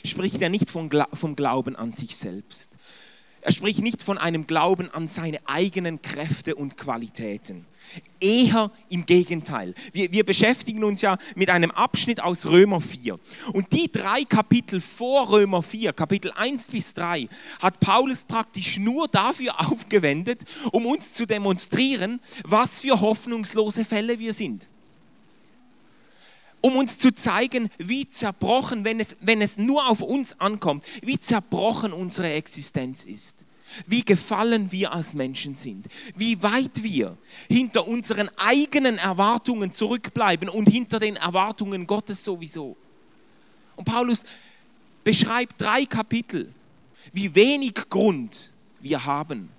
spricht 0.04 0.42
er 0.42 0.50
nicht 0.50 0.68
vom, 0.68 0.90
vom 1.14 1.36
Glauben 1.36 1.74
an 1.74 1.90
sich 1.92 2.16
selbst. 2.16 2.72
Er 3.40 3.50
spricht 3.50 3.80
nicht 3.80 4.02
von 4.02 4.18
einem 4.18 4.46
Glauben 4.46 4.90
an 4.90 5.08
seine 5.08 5.38
eigenen 5.46 6.02
Kräfte 6.02 6.54
und 6.54 6.76
Qualitäten. 6.76 7.64
Eher 8.20 8.70
im 8.90 9.06
Gegenteil. 9.06 9.74
Wir, 9.92 10.12
wir, 10.12 10.24
beschäftigen 10.24 10.84
uns 10.84 11.00
ja 11.00 11.16
mit 11.34 11.48
einem 11.48 11.70
Abschnitt 11.70 12.22
aus 12.22 12.46
Römer 12.46 12.80
4. 12.80 13.18
Und 13.54 13.72
die 13.72 13.90
drei 13.90 14.24
Kapitel 14.24 14.80
vor 14.80 15.30
Römer 15.30 15.62
4, 15.62 15.94
Kapitel 15.94 16.30
1 16.32 16.68
bis 16.68 16.92
3, 16.92 17.28
hat 17.60 17.80
Paulus 17.80 18.22
praktisch 18.22 18.78
nur 18.78 19.08
dafür 19.08 19.58
aufgewendet, 19.60 20.44
um 20.72 20.84
uns 20.84 21.14
zu 21.14 21.26
demonstrieren, 21.26 22.20
was 22.44 22.80
für 22.80 23.00
hoffnungslose 23.00 23.84
Fälle 23.86 24.18
wir 24.18 24.34
sind 24.34 24.68
um 26.64 26.76
uns 26.76 26.98
zu 26.98 27.14
zeigen, 27.14 27.68
wie 27.76 28.08
zerbrochen, 28.08 28.86
wenn 28.86 28.98
es, 28.98 29.18
wenn 29.20 29.42
es 29.42 29.58
nur 29.58 29.86
auf 29.86 30.00
uns 30.00 30.40
ankommt, 30.40 30.82
wie 31.02 31.18
zerbrochen 31.18 31.92
unsere 31.92 32.32
Existenz 32.32 33.04
ist. 33.04 33.44
Wie 33.86 34.02
gefallen 34.02 34.72
wir 34.72 34.94
als 34.94 35.12
Menschen 35.12 35.56
sind, 35.56 35.86
wie 36.16 36.42
weit 36.42 36.82
wir 36.82 37.18
hinter 37.48 37.86
unseren 37.86 38.30
eigenen 38.38 38.96
Erwartungen 38.96 39.74
zurückbleiben 39.74 40.48
und 40.48 40.66
hinter 40.66 40.98
den 40.98 41.16
Erwartungen 41.16 41.86
Gottes 41.86 42.24
sowieso. 42.24 42.78
Und 43.76 43.84
Paulus 43.84 44.24
beschreibt 45.02 45.60
drei 45.60 45.84
Kapitel, 45.84 46.50
wie 47.12 47.34
wenig 47.34 47.74
Grund 47.90 48.52
wir 48.80 49.04
haben, 49.04 49.50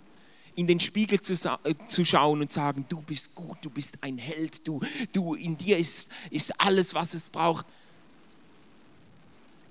in 0.56 0.68
den 0.68 0.80
Spiegel 0.80 1.20
zu, 1.20 1.34
äh, 1.34 1.76
zu 1.88 2.06
schauen 2.06 2.42
und 2.42 2.52
sagen, 2.52 2.86
du 2.88 3.02
bist 3.02 3.36
gut, 3.36 3.58
du 3.62 3.70
bist 3.70 3.98
ein 4.02 4.18
Held, 4.18 4.68
du, 4.68 4.80
du 5.12 5.36
in 5.36 5.58
dir 5.58 5.78
ist, 5.78 6.10
ist 6.30 6.60
alles, 6.60 6.94
was 6.94 7.14
es 7.14 7.30
braucht. 7.30 7.66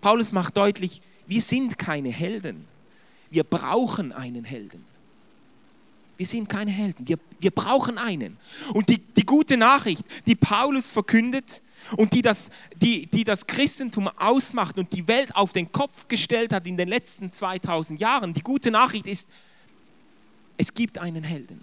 Paulus 0.00 0.32
macht 0.32 0.56
deutlich, 0.56 1.00
wir 1.26 1.40
sind 1.40 1.78
keine 1.78 2.10
Helden. 2.10 2.66
Wir 3.30 3.44
brauchen 3.44 4.12
einen 4.12 4.44
Helden. 4.44 4.84
Wir 6.16 6.26
sind 6.26 6.48
keine 6.48 6.70
Helden. 6.70 7.08
Wir, 7.08 7.18
wir 7.40 7.50
brauchen 7.50 7.98
einen. 7.98 8.36
Und 8.72 8.88
die, 8.88 8.98
die 8.98 9.26
gute 9.26 9.56
Nachricht, 9.56 10.04
die 10.26 10.36
Paulus 10.36 10.92
verkündet 10.92 11.62
und 11.96 12.12
die 12.12 12.22
das, 12.22 12.50
die, 12.76 13.06
die 13.06 13.24
das 13.24 13.46
Christentum 13.46 14.08
ausmacht 14.08 14.78
und 14.78 14.92
die 14.92 15.08
Welt 15.08 15.34
auf 15.34 15.52
den 15.52 15.72
Kopf 15.72 16.06
gestellt 16.08 16.52
hat 16.52 16.66
in 16.66 16.76
den 16.76 16.88
letzten 16.88 17.32
2000 17.32 18.00
Jahren, 18.00 18.32
die 18.34 18.42
gute 18.42 18.70
Nachricht 18.70 19.06
ist, 19.06 19.28
es 20.56 20.75
gibt 20.75 20.99
einen 20.99 21.25
Helden. 21.25 21.61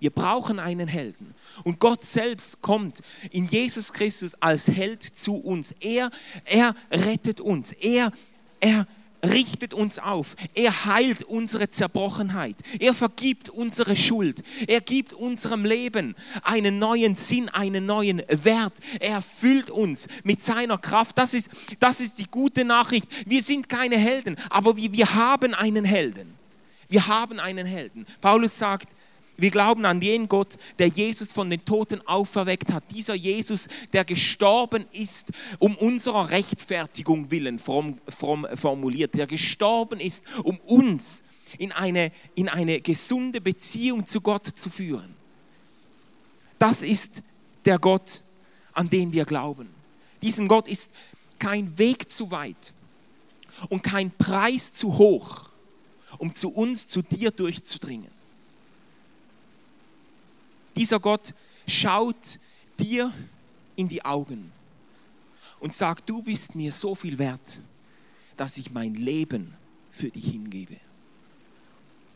Wir 0.00 0.10
brauchen 0.10 0.58
einen 0.58 0.86
Helden. 0.86 1.34
Und 1.64 1.80
Gott 1.80 2.04
selbst 2.04 2.62
kommt 2.62 3.00
in 3.30 3.44
Jesus 3.44 3.92
Christus 3.92 4.34
als 4.40 4.68
Held 4.68 5.02
zu 5.02 5.36
uns. 5.36 5.74
Er, 5.80 6.10
er 6.44 6.74
rettet 6.92 7.40
uns. 7.40 7.72
Er, 7.72 8.12
er 8.60 8.86
richtet 9.24 9.74
uns 9.74 9.98
auf. 9.98 10.36
Er 10.54 10.84
heilt 10.84 11.24
unsere 11.24 11.68
Zerbrochenheit. 11.68 12.56
Er 12.78 12.94
vergibt 12.94 13.48
unsere 13.48 13.96
Schuld. 13.96 14.42
Er 14.68 14.80
gibt 14.80 15.12
unserem 15.12 15.64
Leben 15.64 16.14
einen 16.42 16.78
neuen 16.78 17.16
Sinn, 17.16 17.48
einen 17.48 17.84
neuen 17.84 18.22
Wert. 18.28 18.74
Er 19.00 19.20
füllt 19.20 19.70
uns 19.70 20.06
mit 20.22 20.42
seiner 20.42 20.78
Kraft. 20.78 21.18
Das 21.18 21.34
ist, 21.34 21.50
das 21.80 22.00
ist 22.00 22.18
die 22.18 22.30
gute 22.30 22.64
Nachricht. 22.64 23.08
Wir 23.26 23.42
sind 23.42 23.68
keine 23.68 23.96
Helden, 23.96 24.36
aber 24.50 24.76
wir, 24.76 24.92
wir 24.92 25.14
haben 25.14 25.54
einen 25.54 25.84
Helden. 25.84 26.37
Wir 26.88 27.06
haben 27.06 27.38
einen 27.38 27.66
Helden. 27.66 28.06
Paulus 28.20 28.58
sagt, 28.58 28.96
wir 29.36 29.52
glauben 29.52 29.84
an 29.86 30.00
den 30.00 30.28
Gott, 30.28 30.56
der 30.80 30.88
Jesus 30.88 31.32
von 31.32 31.48
den 31.48 31.64
Toten 31.64 32.04
auferweckt 32.06 32.72
hat. 32.72 32.82
Dieser 32.90 33.14
Jesus, 33.14 33.68
der 33.92 34.04
gestorben 34.04 34.84
ist, 34.90 35.30
um 35.60 35.76
unserer 35.76 36.30
Rechtfertigung 36.30 37.30
willen, 37.30 37.60
fromm, 37.60 38.00
fromm 38.08 38.46
formuliert, 38.54 39.14
der 39.14 39.28
gestorben 39.28 40.00
ist, 40.00 40.24
um 40.42 40.58
uns 40.66 41.22
in 41.56 41.70
eine, 41.70 42.10
in 42.34 42.48
eine 42.48 42.80
gesunde 42.80 43.40
Beziehung 43.40 44.06
zu 44.06 44.20
Gott 44.20 44.46
zu 44.46 44.70
führen. 44.70 45.14
Das 46.58 46.82
ist 46.82 47.22
der 47.64 47.78
Gott, 47.78 48.24
an 48.72 48.90
den 48.90 49.12
wir 49.12 49.24
glauben. 49.24 49.68
Diesem 50.20 50.48
Gott 50.48 50.66
ist 50.66 50.94
kein 51.38 51.78
Weg 51.78 52.10
zu 52.10 52.32
weit 52.32 52.72
und 53.68 53.84
kein 53.84 54.10
Preis 54.10 54.72
zu 54.72 54.98
hoch 54.98 55.47
um 56.16 56.34
zu 56.34 56.50
uns, 56.50 56.88
zu 56.88 57.02
dir 57.02 57.30
durchzudringen. 57.30 58.10
Dieser 60.76 61.00
Gott 61.00 61.34
schaut 61.66 62.38
dir 62.78 63.12
in 63.76 63.88
die 63.88 64.04
Augen 64.04 64.52
und 65.60 65.74
sagt, 65.74 66.08
du 66.08 66.22
bist 66.22 66.54
mir 66.54 66.72
so 66.72 66.94
viel 66.94 67.18
wert, 67.18 67.60
dass 68.36 68.58
ich 68.58 68.70
mein 68.70 68.94
Leben 68.94 69.54
für 69.90 70.08
dich 70.08 70.26
hingebe. 70.26 70.76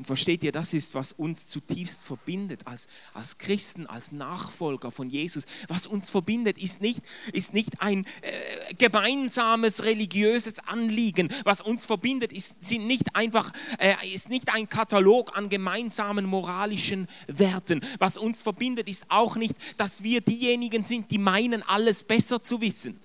Und 0.02 0.06
versteht 0.06 0.42
ihr, 0.42 0.50
das 0.50 0.74
ist, 0.74 0.96
was 0.96 1.12
uns 1.12 1.46
zutiefst 1.46 2.02
verbindet 2.02 2.66
als, 2.66 2.88
als 3.14 3.38
Christen, 3.38 3.86
als 3.86 4.10
Nachfolger 4.10 4.90
von 4.90 5.08
Jesus. 5.08 5.44
Was 5.68 5.86
uns 5.86 6.10
verbindet, 6.10 6.58
ist 6.58 6.82
nicht, 6.82 7.02
ist 7.32 7.54
nicht 7.54 7.80
ein 7.80 8.04
äh, 8.22 8.74
gemeinsames 8.74 9.84
religiöses 9.84 10.58
Anliegen. 10.66 11.32
Was 11.44 11.60
uns 11.60 11.86
verbindet, 11.86 12.32
ist, 12.32 12.64
sind 12.64 12.88
nicht 12.88 13.14
einfach, 13.14 13.52
äh, 13.78 13.94
ist 14.12 14.28
nicht 14.28 14.52
ein 14.52 14.68
Katalog 14.68 15.38
an 15.38 15.48
gemeinsamen 15.48 16.24
moralischen 16.24 17.06
Werten. 17.28 17.80
Was 18.00 18.16
uns 18.16 18.42
verbindet, 18.42 18.88
ist 18.88 19.04
auch 19.08 19.36
nicht, 19.36 19.54
dass 19.76 20.02
wir 20.02 20.20
diejenigen 20.20 20.82
sind, 20.82 21.12
die 21.12 21.18
meinen, 21.18 21.62
alles 21.62 22.02
besser 22.02 22.42
zu 22.42 22.60
wissen. 22.60 22.98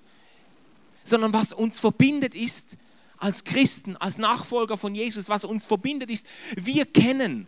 Sondern 1.03 1.31
was 1.31 1.53
uns 1.53 1.79
verbindet, 1.79 2.33
ist, 2.33 2.75
als 3.17 3.43
Christen, 3.43 3.95
als 3.97 4.17
Nachfolger 4.17 4.77
von 4.77 4.93
Jesus, 4.95 5.29
was 5.29 5.45
uns 5.45 5.65
verbindet, 5.65 6.09
ist, 6.09 6.27
wir 6.55 6.85
kennen 6.85 7.47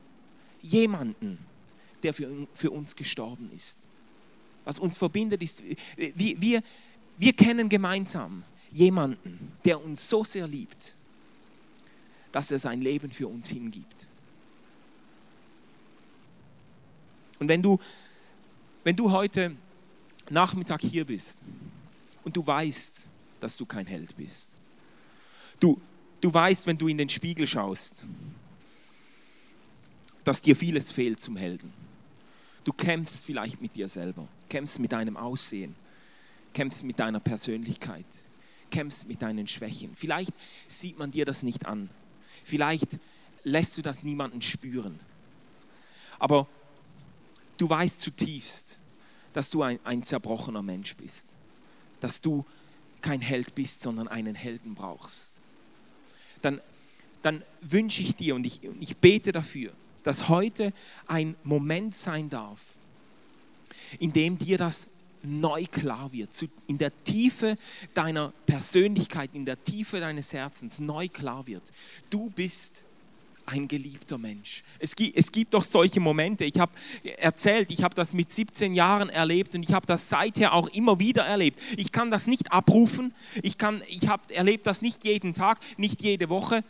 jemanden, 0.62 1.38
der 2.04 2.14
für, 2.14 2.48
für 2.54 2.72
uns 2.72 2.96
gestorben 2.96 3.52
ist. 3.56 3.78
Was 4.66 4.80
uns 4.80 4.98
verbindet, 4.98 5.42
ist, 5.44 5.64
wir, 5.96 6.42
wir, 6.42 6.64
wir 7.18 7.34
kennen 7.34 7.70
gemeinsam 7.70 8.44
jemanden, 8.72 9.52
der 9.66 9.84
uns 9.84 10.10
so 10.10 10.24
sehr 10.24 10.48
liebt, 10.48 10.96
dass 12.32 12.52
er 12.52 12.60
sein 12.60 12.82
Leben 12.82 13.12
für 13.12 13.28
uns 13.28 13.50
hingibt. 13.50 14.08
Und 17.40 17.48
wenn 17.48 17.62
du, 17.62 17.80
wenn 18.84 18.96
du 18.96 19.12
heute 19.12 19.56
Nachmittag 20.30 20.82
hier 20.82 21.06
bist 21.06 21.42
und 22.24 22.36
du 22.36 22.46
weißt, 22.46 23.08
dass 23.40 23.58
du 23.58 23.66
kein 23.66 23.88
Held 23.88 24.16
bist, 24.18 24.59
Du, 25.60 25.80
du 26.22 26.34
weißt, 26.34 26.68
wenn 26.68 26.78
du 26.78 26.88
in 26.88 26.98
den 26.98 27.10
Spiegel 27.10 27.48
schaust, 27.48 28.04
dass 30.24 30.42
dir 30.42 30.56
vieles 30.56 30.92
fehlt 30.92 31.22
zum 31.22 31.38
Helden. 31.38 31.74
Du 32.64 32.74
kämpfst 32.74 33.26
vielleicht 33.26 33.62
mit 33.62 33.76
dir 33.76 33.88
selber, 33.88 34.28
kämpfst 34.48 34.80
mit 34.80 34.92
deinem 34.92 35.18
Aussehen, 35.18 35.76
kämpfst 36.54 36.84
mit 36.84 37.00
deiner 37.00 37.20
Persönlichkeit, 37.20 38.06
kämpfst 38.70 39.08
mit 39.08 39.22
deinen 39.22 39.48
Schwächen. 39.48 39.96
Vielleicht 39.96 40.34
sieht 40.68 41.00
man 41.00 41.12
dir 41.12 41.26
das 41.26 41.44
nicht 41.44 41.66
an. 41.66 41.90
Vielleicht 42.44 43.00
lässt 43.44 43.78
du 43.78 43.82
das 43.82 44.04
niemanden 44.04 44.42
spüren. 44.42 45.00
Aber 46.20 46.48
du 47.58 47.70
weißt 47.70 48.00
zutiefst, 48.00 48.80
dass 49.34 49.50
du 49.50 49.64
ein, 49.64 49.80
ein 49.84 50.04
zerbrochener 50.04 50.62
Mensch 50.62 50.96
bist. 50.96 51.30
Dass 52.02 52.22
du 52.22 52.46
kein 53.02 53.22
Held 53.22 53.56
bist, 53.56 53.82
sondern 53.82 54.08
einen 54.08 54.36
Helden 54.36 54.76
brauchst. 54.76 55.39
Dann, 56.42 56.62
dann 57.22 57.44
wünsche 57.62 58.02
ich 58.02 58.16
dir 58.16 58.36
und 58.36 58.46
ich, 58.46 58.62
ich 58.80 58.98
bete 58.98 59.32
dafür, 59.32 59.72
dass 60.04 60.30
heute 60.30 60.74
ein 61.08 61.36
Moment 61.44 61.96
sein 61.96 62.30
darf, 62.30 62.60
in 64.00 64.14
dem 64.14 64.38
dir 64.38 64.58
das 64.58 64.88
neu 65.24 65.66
klar 65.66 66.12
wird, 66.14 66.30
in 66.68 66.78
der 66.78 66.92
Tiefe 67.04 67.58
deiner 67.94 68.32
Persönlichkeit, 68.46 69.32
in 69.34 69.46
der 69.46 69.62
Tiefe 69.64 70.00
deines 70.00 70.32
Herzens 70.32 70.80
neu 70.80 71.10
klar 71.10 71.46
wird. 71.46 71.64
Du 72.10 72.30
bist 72.30 72.86
ein 73.50 73.68
geliebter 73.68 74.18
Mensch. 74.18 74.64
Es 74.80 74.96
gibt, 74.96 75.18
es 75.18 75.32
gibt 75.32 75.54
doch 75.54 75.64
solche 75.64 76.00
Momente. 76.00 76.46
Ich 76.46 76.60
habe 76.60 76.72
erzählt, 77.18 77.72
ich 77.72 77.84
habe 77.84 77.96
das 77.96 78.14
mit 78.14 78.32
17 78.32 78.74
Jahren 78.74 79.10
erlebt 79.10 79.56
und 79.56 79.64
ich 79.64 79.74
habe 79.74 79.86
das 79.86 80.10
seither 80.10 80.54
auch 80.54 80.68
immer 80.70 81.00
wieder 81.00 81.24
erlebt. 81.24 81.60
Ich 81.78 81.92
kann 81.92 82.12
das 82.12 82.28
nicht 82.28 82.52
abrufen. 82.52 83.14
Ich, 83.42 83.58
kann, 83.58 83.82
ich 83.88 84.08
habe 84.08 84.34
erlebt 84.34 84.68
das 84.68 84.82
nicht 84.82 85.04
jeden 85.04 85.34
Tag, 85.34 85.60
nicht 85.78 86.02
jede 86.02 86.30
Woche 86.30 86.64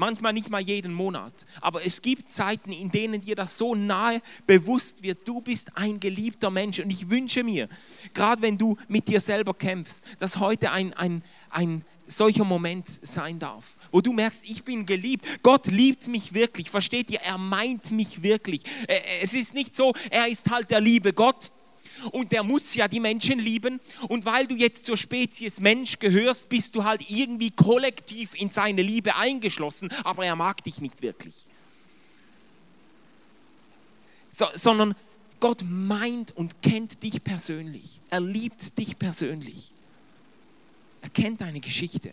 manchmal 0.00 0.32
nicht 0.32 0.50
mal 0.50 0.60
jeden 0.60 0.92
Monat. 0.92 1.46
Aber 1.60 1.86
es 1.86 2.02
gibt 2.02 2.30
Zeiten, 2.30 2.72
in 2.72 2.90
denen 2.90 3.20
dir 3.20 3.36
das 3.36 3.56
so 3.56 3.74
nahe 3.76 4.20
bewusst 4.46 5.02
wird, 5.04 5.28
du 5.28 5.40
bist 5.40 5.76
ein 5.76 6.00
geliebter 6.00 6.50
Mensch. 6.50 6.80
Und 6.80 6.90
ich 6.90 7.08
wünsche 7.10 7.44
mir, 7.44 7.68
gerade 8.14 8.42
wenn 8.42 8.58
du 8.58 8.76
mit 8.88 9.06
dir 9.06 9.20
selber 9.20 9.54
kämpfst, 9.54 10.04
dass 10.18 10.38
heute 10.38 10.72
ein, 10.72 10.92
ein, 10.94 11.22
ein 11.50 11.84
solcher 12.08 12.44
Moment 12.44 12.88
sein 13.02 13.38
darf, 13.38 13.76
wo 13.92 14.00
du 14.00 14.12
merkst, 14.12 14.42
ich 14.48 14.64
bin 14.64 14.86
geliebt. 14.86 15.42
Gott 15.42 15.66
liebt 15.66 16.08
mich 16.08 16.32
wirklich. 16.34 16.70
Versteht 16.70 17.10
ihr? 17.10 17.20
Er 17.20 17.38
meint 17.38 17.90
mich 17.92 18.22
wirklich. 18.22 18.62
Es 19.20 19.34
ist 19.34 19.54
nicht 19.54 19.76
so, 19.76 19.92
er 20.10 20.26
ist 20.28 20.50
halt 20.50 20.70
der 20.70 20.80
liebe 20.80 21.12
Gott 21.12 21.50
und 22.12 22.32
der 22.32 22.42
muss 22.42 22.74
ja 22.74 22.88
die 22.88 23.00
Menschen 23.00 23.38
lieben. 23.38 23.80
Und 24.08 24.24
weil 24.24 24.46
du 24.46 24.54
jetzt 24.54 24.84
zur 24.84 24.96
Spezies 24.96 25.60
Mensch 25.60 25.98
gehörst, 25.98 26.48
bist 26.48 26.74
du 26.74 26.84
halt 26.84 27.08
irgendwie 27.10 27.50
kollektiv 27.50 28.34
in 28.34 28.50
seine 28.50 28.82
Liebe 28.82 29.16
eingeschlossen, 29.16 29.90
aber 30.04 30.24
er 30.24 30.36
mag 30.36 30.62
dich 30.64 30.80
nicht 30.80 31.02
wirklich. 31.02 31.34
So, 34.30 34.46
sondern 34.54 34.94
Gott 35.40 35.64
meint 35.68 36.36
und 36.36 36.62
kennt 36.62 37.02
dich 37.02 37.22
persönlich. 37.24 38.00
Er 38.10 38.20
liebt 38.20 38.78
dich 38.78 38.98
persönlich. 38.98 39.72
Er 41.02 41.08
kennt 41.08 41.40
deine 41.40 41.60
Geschichte. 41.60 42.12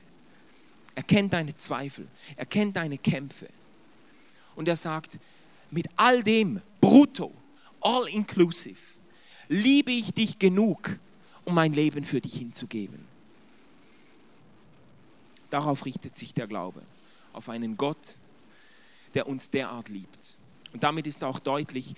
Er 0.95 1.03
kennt 1.03 1.33
deine 1.33 1.55
Zweifel. 1.55 2.07
Er 2.35 2.45
kennt 2.45 2.75
deine 2.75 2.97
Kämpfe. 2.97 3.49
Und 4.55 4.67
er 4.67 4.77
sagt, 4.77 5.19
mit 5.69 5.87
all 5.95 6.23
dem, 6.23 6.61
brutto, 6.81 7.33
all 7.81 8.07
inclusive, 8.07 8.96
liebe 9.47 9.91
ich 9.91 10.13
dich 10.13 10.39
genug, 10.39 10.99
um 11.45 11.55
mein 11.55 11.73
Leben 11.73 12.03
für 12.03 12.21
dich 12.21 12.35
hinzugeben. 12.35 13.05
Darauf 15.49 15.85
richtet 15.85 16.17
sich 16.17 16.33
der 16.33 16.47
Glaube, 16.47 16.81
auf 17.33 17.49
einen 17.49 17.77
Gott, 17.77 18.17
der 19.13 19.27
uns 19.27 19.49
derart 19.49 19.89
liebt. 19.89 20.35
Und 20.73 20.83
damit 20.83 21.07
ist 21.07 21.23
auch 21.23 21.39
deutlich, 21.39 21.95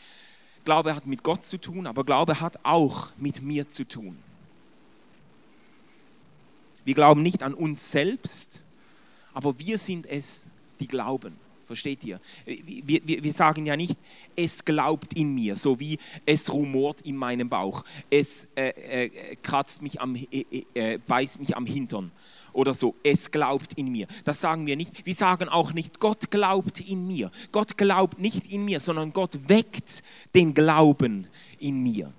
Glaube 0.66 0.94
hat 0.94 1.08
mit 1.08 1.24
Gott 1.24 1.46
zu 1.46 1.58
tun, 1.58 1.88
aber 1.88 2.04
Glaube 2.04 2.40
hat 2.40 2.64
auch 2.64 3.12
mit 3.18 3.42
mir 3.42 3.68
zu 3.68 3.88
tun. 3.88 4.18
Wir 6.86 6.94
glauben 6.94 7.24
nicht 7.24 7.44
an 7.44 7.54
uns 7.54 7.92
selbst, 7.92 8.64
aber 9.34 9.58
wir 9.60 9.78
sind 9.78 10.06
es, 10.06 10.50
die 10.80 10.88
glauben. 10.88 11.36
Versteht 11.70 12.04
ihr? 12.04 12.20
Wir, 12.48 13.00
wir, 13.06 13.24
wir, 13.24 13.32
sagen 13.32 13.68
ja 13.68 13.78
nicht, 13.78 13.96
es 14.36 14.66
glaubt 14.66 15.14
in 15.14 15.36
mir, 15.36 15.56
so 15.56 15.80
wie 15.80 16.00
es 16.26 16.52
rumort 16.52 17.02
in 17.02 17.16
meinem 17.16 17.48
Bauch, 17.48 17.86
es 18.10 18.48
äh, 18.56 18.70
äh, 18.70 19.36
kratzt 19.36 19.84
mich 19.84 20.02
am, 20.02 20.16
äh, 20.16 20.46
äh, 20.74 20.98
beißt 20.98 21.40
mich 21.40 21.56
am 21.56 21.68
Hintern 21.68 22.12
oder 22.54 22.74
so, 22.74 22.96
es 23.04 23.30
glaubt 23.30 23.74
in 23.74 23.92
mir. 23.92 24.08
Das 24.24 24.42
sagen 24.42 24.66
wir 24.66 24.76
nicht. 24.76 25.06
Wir 25.06 25.14
sagen 25.14 25.48
auch 25.48 25.72
nicht, 25.74 26.00
Gott 26.00 26.32
glaubt 26.32 26.80
in 26.80 27.06
mir. 27.06 27.30
Gott 27.52 27.78
glaubt 27.78 28.20
nicht 28.20 28.52
in 28.52 28.66
mir, 28.66 28.80
sondern 28.80 29.14
Gott 29.14 29.38
weckt 29.48 30.02
den 30.34 30.56
Glauben 30.56 31.28
in 31.60 31.84
mir. 31.84 32.12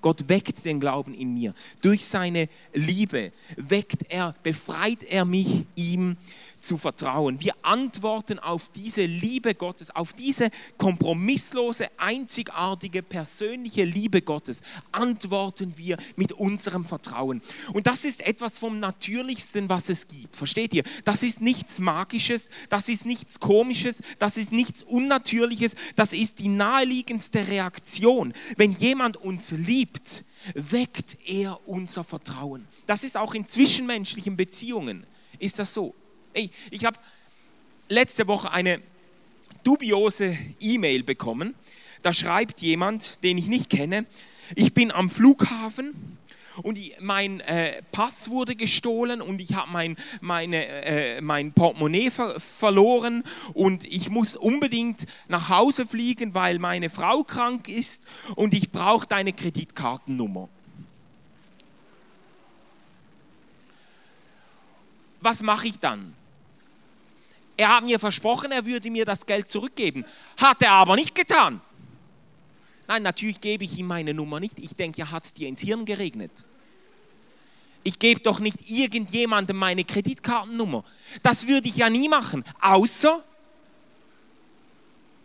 Gott 0.00 0.28
weckt 0.28 0.64
den 0.64 0.80
Glauben 0.80 1.14
in 1.14 1.34
mir. 1.34 1.54
Durch 1.82 2.04
seine 2.04 2.48
Liebe 2.72 3.32
weckt 3.56 4.04
er, 4.08 4.34
befreit 4.42 5.02
er 5.02 5.24
mich, 5.24 5.64
ihm 5.74 6.16
zu 6.60 6.76
vertrauen. 6.76 7.40
Wir 7.40 7.54
antworten 7.62 8.38
auf 8.38 8.70
diese 8.70 9.04
Liebe 9.04 9.54
Gottes, 9.54 9.94
auf 9.94 10.12
diese 10.12 10.50
kompromisslose, 10.78 11.88
einzigartige, 11.96 13.02
persönliche 13.02 13.84
Liebe 13.84 14.22
Gottes, 14.22 14.62
antworten 14.92 15.76
wir 15.76 15.96
mit 16.16 16.32
unserem 16.32 16.84
Vertrauen. 16.84 17.42
Und 17.72 17.86
das 17.86 18.04
ist 18.04 18.26
etwas 18.26 18.58
vom 18.58 18.80
Natürlichsten, 18.80 19.68
was 19.68 19.88
es 19.88 20.08
gibt. 20.08 20.36
Versteht 20.36 20.74
ihr? 20.74 20.84
Das 21.04 21.22
ist 21.22 21.40
nichts 21.40 21.78
Magisches, 21.78 22.50
das 22.68 22.88
ist 22.88 23.06
nichts 23.06 23.40
Komisches, 23.40 24.02
das 24.18 24.36
ist 24.36 24.52
nichts 24.52 24.82
Unnatürliches, 24.82 25.74
das 25.96 26.12
ist 26.12 26.38
die 26.38 26.48
naheliegendste 26.48 27.46
Reaktion. 27.48 28.32
Wenn 28.56 28.72
jemand 28.72 29.16
uns 29.16 29.50
liebt, 29.50 30.24
weckt 30.54 31.18
er 31.26 31.66
unser 31.68 32.04
Vertrauen. 32.04 32.66
Das 32.86 33.04
ist 33.04 33.16
auch 33.16 33.34
in 33.34 33.46
zwischenmenschlichen 33.46 34.36
Beziehungen. 34.36 35.06
Ist 35.38 35.58
das 35.58 35.74
so? 35.74 35.94
Ich, 36.32 36.50
ich 36.70 36.84
habe 36.84 36.98
letzte 37.88 38.28
Woche 38.28 38.50
eine 38.50 38.80
dubiose 39.64 40.36
E-Mail 40.60 41.02
bekommen. 41.02 41.54
Da 42.02 42.14
schreibt 42.14 42.62
jemand, 42.62 43.22
den 43.24 43.36
ich 43.36 43.48
nicht 43.48 43.68
kenne, 43.68 44.06
ich 44.54 44.74
bin 44.74 44.90
am 44.90 45.10
Flughafen 45.10 46.18
und 46.62 46.78
mein 47.00 47.40
äh, 47.40 47.82
Pass 47.92 48.30
wurde 48.30 48.56
gestohlen 48.56 49.20
und 49.20 49.40
ich 49.40 49.54
habe 49.54 49.70
mein, 50.20 50.52
äh, 50.52 51.20
mein 51.20 51.52
Portemonnaie 51.52 52.10
ver 52.10 52.38
verloren 52.40 53.22
und 53.54 53.84
ich 53.84 54.10
muss 54.10 54.36
unbedingt 54.36 55.06
nach 55.28 55.48
Hause 55.48 55.86
fliegen, 55.86 56.34
weil 56.34 56.58
meine 56.58 56.90
Frau 56.90 57.22
krank 57.22 57.68
ist 57.68 58.02
und 58.34 58.54
ich 58.54 58.70
brauche 58.70 59.06
deine 59.06 59.32
Kreditkartennummer. 59.32 60.48
Was 65.20 65.42
mache 65.42 65.68
ich 65.68 65.78
dann? 65.78 66.14
Er 67.60 67.68
hat 67.76 67.84
mir 67.84 67.98
versprochen, 67.98 68.52
er 68.52 68.64
würde 68.64 68.90
mir 68.90 69.04
das 69.04 69.26
Geld 69.26 69.50
zurückgeben. 69.50 70.06
Hat 70.38 70.62
er 70.62 70.72
aber 70.72 70.96
nicht 70.96 71.14
getan. 71.14 71.60
Nein, 72.88 73.02
natürlich 73.02 73.38
gebe 73.38 73.64
ich 73.64 73.78
ihm 73.78 73.86
meine 73.86 74.14
Nummer 74.14 74.40
nicht. 74.40 74.58
Ich 74.58 74.74
denke, 74.74 75.00
ja, 75.00 75.10
hat 75.10 75.26
es 75.26 75.34
dir 75.34 75.46
ins 75.46 75.60
Hirn 75.60 75.84
geregnet. 75.84 76.46
Ich 77.82 77.98
gebe 77.98 78.20
doch 78.20 78.40
nicht 78.40 78.70
irgendjemandem 78.70 79.58
meine 79.58 79.84
Kreditkartennummer. 79.84 80.84
Das 81.22 81.48
würde 81.48 81.68
ich 81.68 81.76
ja 81.76 81.90
nie 81.90 82.08
machen, 82.08 82.46
außer 82.62 83.22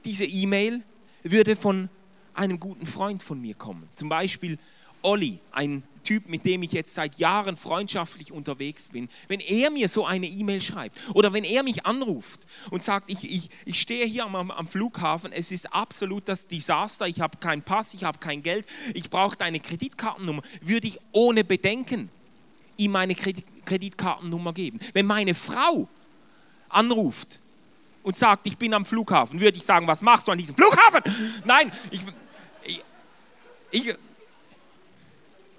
diese 0.04 0.26
E-Mail 0.26 0.84
würde 1.24 1.56
von 1.56 1.88
einem 2.34 2.60
guten 2.60 2.86
Freund 2.86 3.24
von 3.24 3.39
mir 3.39 3.56
kommen. 3.56 3.88
Zum 3.93 4.10
Beispiel 4.10 4.60
Olli, 5.05 5.39
ein 5.51 5.83
Typ, 6.03 6.29
mit 6.29 6.45
dem 6.45 6.63
ich 6.63 6.71
jetzt 6.71 6.93
seit 6.93 7.17
Jahren 7.17 7.57
freundschaftlich 7.57 8.31
unterwegs 8.31 8.89
bin, 8.89 9.07
wenn 9.27 9.39
er 9.39 9.69
mir 9.71 9.87
so 9.87 10.05
eine 10.05 10.25
E-Mail 10.25 10.61
schreibt 10.61 10.97
oder 11.13 11.31
wenn 11.31 11.43
er 11.43 11.63
mich 11.63 11.85
anruft 11.85 12.45
und 12.71 12.83
sagt, 12.83 13.09
ich, 13.09 13.23
ich, 13.23 13.49
ich 13.65 13.79
stehe 13.79 14.05
hier 14.05 14.25
am, 14.25 14.51
am 14.51 14.67
Flughafen, 14.67 15.31
es 15.31 15.51
ist 15.51 15.73
absolut 15.73 16.27
das 16.27 16.47
Desaster, 16.47 17.07
ich 17.07 17.21
habe 17.21 17.37
keinen 17.37 17.61
Pass, 17.61 17.93
ich 17.93 18.03
habe 18.03 18.19
kein 18.19 18.41
Geld, 18.43 18.65
ich 18.93 19.09
brauche 19.09 19.37
deine 19.37 19.59
Kreditkartennummer, 19.59 20.41
würde 20.61 20.87
ich 20.87 20.99
ohne 21.11 21.43
Bedenken 21.43 22.09
ihm 22.77 22.91
meine 22.91 23.15
Kreditkartennummer 23.15 24.53
geben. 24.53 24.79
Wenn 24.93 25.05
meine 25.05 25.33
Frau 25.33 25.87
anruft 26.69 27.39
und 28.03 28.17
sagt, 28.17 28.47
ich 28.47 28.57
bin 28.57 28.73
am 28.73 28.85
Flughafen, 28.85 29.39
würde 29.39 29.57
ich 29.57 29.63
sagen, 29.63 29.87
was 29.87 30.01
machst 30.01 30.27
du 30.27 30.31
an 30.31 30.37
diesem 30.37 30.55
Flughafen? 30.55 31.01
Nein, 31.45 31.71
ich, 31.91 32.01
ich, 32.63 32.83
ich 33.71 33.95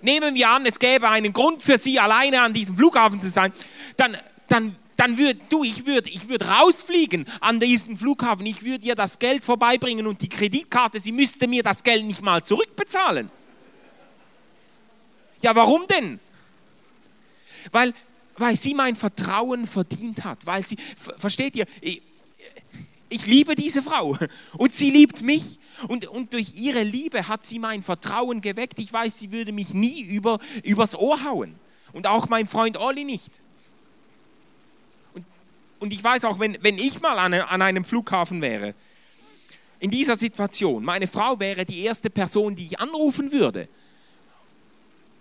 nehmen 0.07 0.35
wir 0.35 0.49
an, 0.49 0.64
es 0.64 0.79
gäbe 0.79 1.11
einen 1.11 1.35
Grund 1.35 1.62
für 1.62 1.77
sie 1.77 1.99
alleine 1.99 2.40
an 2.40 2.55
diesem 2.55 2.77
Flughafen 2.77 3.21
zu 3.21 3.29
sein, 3.29 3.53
dann, 3.99 4.16
dann, 4.49 4.75
dann 4.97 5.19
würde 5.19 5.38
du, 5.51 5.62
ich 5.64 5.85
würde 5.85 6.09
ich 6.09 6.29
würd 6.29 6.49
rausfliegen 6.49 7.27
an 7.40 7.61
diesen 7.61 7.97
Flughafen, 7.99 8.47
ich 8.47 8.62
würde 8.62 8.87
ihr 8.87 8.95
das 8.95 9.19
Geld 9.19 9.45
vorbeibringen 9.45 10.07
und 10.07 10.23
die 10.23 10.29
Kreditkarte, 10.29 10.99
sie 10.99 11.12
müsste 11.12 11.47
mir 11.47 11.62
das 11.62 11.83
Geld 11.83 12.05
nicht 12.05 12.23
mal 12.23 12.42
zurückbezahlen. 12.42 13.31
Ja, 15.42 15.55
warum 15.55 15.87
denn? 15.88 16.19
Weil, 17.73 17.92
weil 18.38 18.57
sie 18.57 18.75
mein 18.75 18.97
Vertrauen 18.97 19.66
verdient 19.66 20.25
hat, 20.25 20.47
weil 20.47 20.64
sie, 20.64 20.77
versteht 21.19 21.57
ihr, 21.57 21.66
ich, 21.81 22.01
ich 23.09 23.27
liebe 23.27 23.55
diese 23.55 23.83
Frau 23.83 24.16
und 24.57 24.73
sie 24.73 24.90
liebt 24.90 25.23
mich. 25.23 25.59
Und, 25.88 26.07
und 26.07 26.33
durch 26.33 26.55
ihre 26.57 26.83
Liebe 26.83 27.29
hat 27.29 27.45
sie 27.45 27.59
mein 27.59 27.83
Vertrauen 27.83 28.40
geweckt. 28.40 28.79
Ich 28.79 28.92
weiß, 28.92 29.19
sie 29.19 29.31
würde 29.31 29.53
mich 29.53 29.75
nie 29.75 30.01
über, 30.03 30.38
übers 30.64 30.97
Ohr 30.97 31.23
hauen. 31.25 31.55
Und 31.92 32.07
auch 32.07 32.29
mein 32.29 32.47
Freund 32.47 32.79
Olli 32.79 33.05
nicht. 33.05 33.42
Und, 35.14 35.25
und 35.81 35.92
ich 35.92 36.03
weiß 36.03 36.25
auch, 36.25 36.38
wenn, 36.38 36.57
wenn 36.62 36.79
ich 36.79 37.01
mal 37.01 37.19
an, 37.19 37.35
an 37.35 37.62
einem 37.62 37.85
Flughafen 37.85 38.40
wäre, 38.40 38.75
in 39.79 39.90
dieser 39.90 40.16
Situation, 40.16 40.83
meine 40.83 41.07
Frau 41.07 41.38
wäre 41.38 41.64
die 41.64 41.83
erste 41.83 42.09
Person, 42.09 42.57
die 42.57 42.66
ich 42.66 42.81
anrufen 42.81 43.31
würde. 43.31 43.69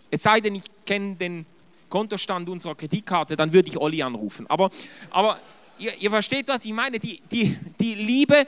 Es 0.09 0.23
sei 0.23 0.39
denn, 0.39 0.55
ich 0.55 0.63
kenne 0.85 1.15
den 1.15 1.45
Kontostand 1.89 2.47
unserer 2.49 2.75
Kreditkarte, 2.75 3.35
dann 3.35 3.51
würde 3.53 3.69
ich 3.69 3.77
Olli 3.77 4.01
anrufen. 4.01 4.47
Aber, 4.49 4.69
aber 5.11 5.39
ihr, 5.79 5.93
ihr 5.99 6.09
versteht, 6.09 6.47
was 6.47 6.65
ich 6.65 6.73
meine. 6.73 6.99
Die, 6.99 7.21
die, 7.31 7.57
die 7.79 7.95
Liebe, 7.95 8.45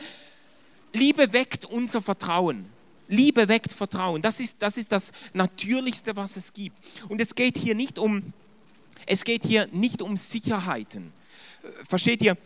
Liebe 0.93 1.31
weckt 1.33 1.65
unser 1.65 2.01
Vertrauen. 2.01 2.65
Liebe 3.07 3.47
weckt 3.47 3.71
Vertrauen. 3.71 4.21
Das 4.21 4.39
ist, 4.39 4.61
das 4.61 4.77
ist 4.77 4.91
das 4.91 5.11
Natürlichste, 5.33 6.15
was 6.15 6.35
es 6.35 6.53
gibt. 6.53 6.77
Und 7.07 7.21
es 7.21 7.35
geht 7.35 7.57
hier 7.57 7.75
nicht 7.75 7.97
um, 7.99 8.33
es 9.05 9.23
geht 9.23 9.45
hier 9.45 9.67
nicht 9.71 10.01
um 10.01 10.17
Sicherheiten. 10.17 11.13
Versteht 11.87 12.21
ihr? 12.21 12.37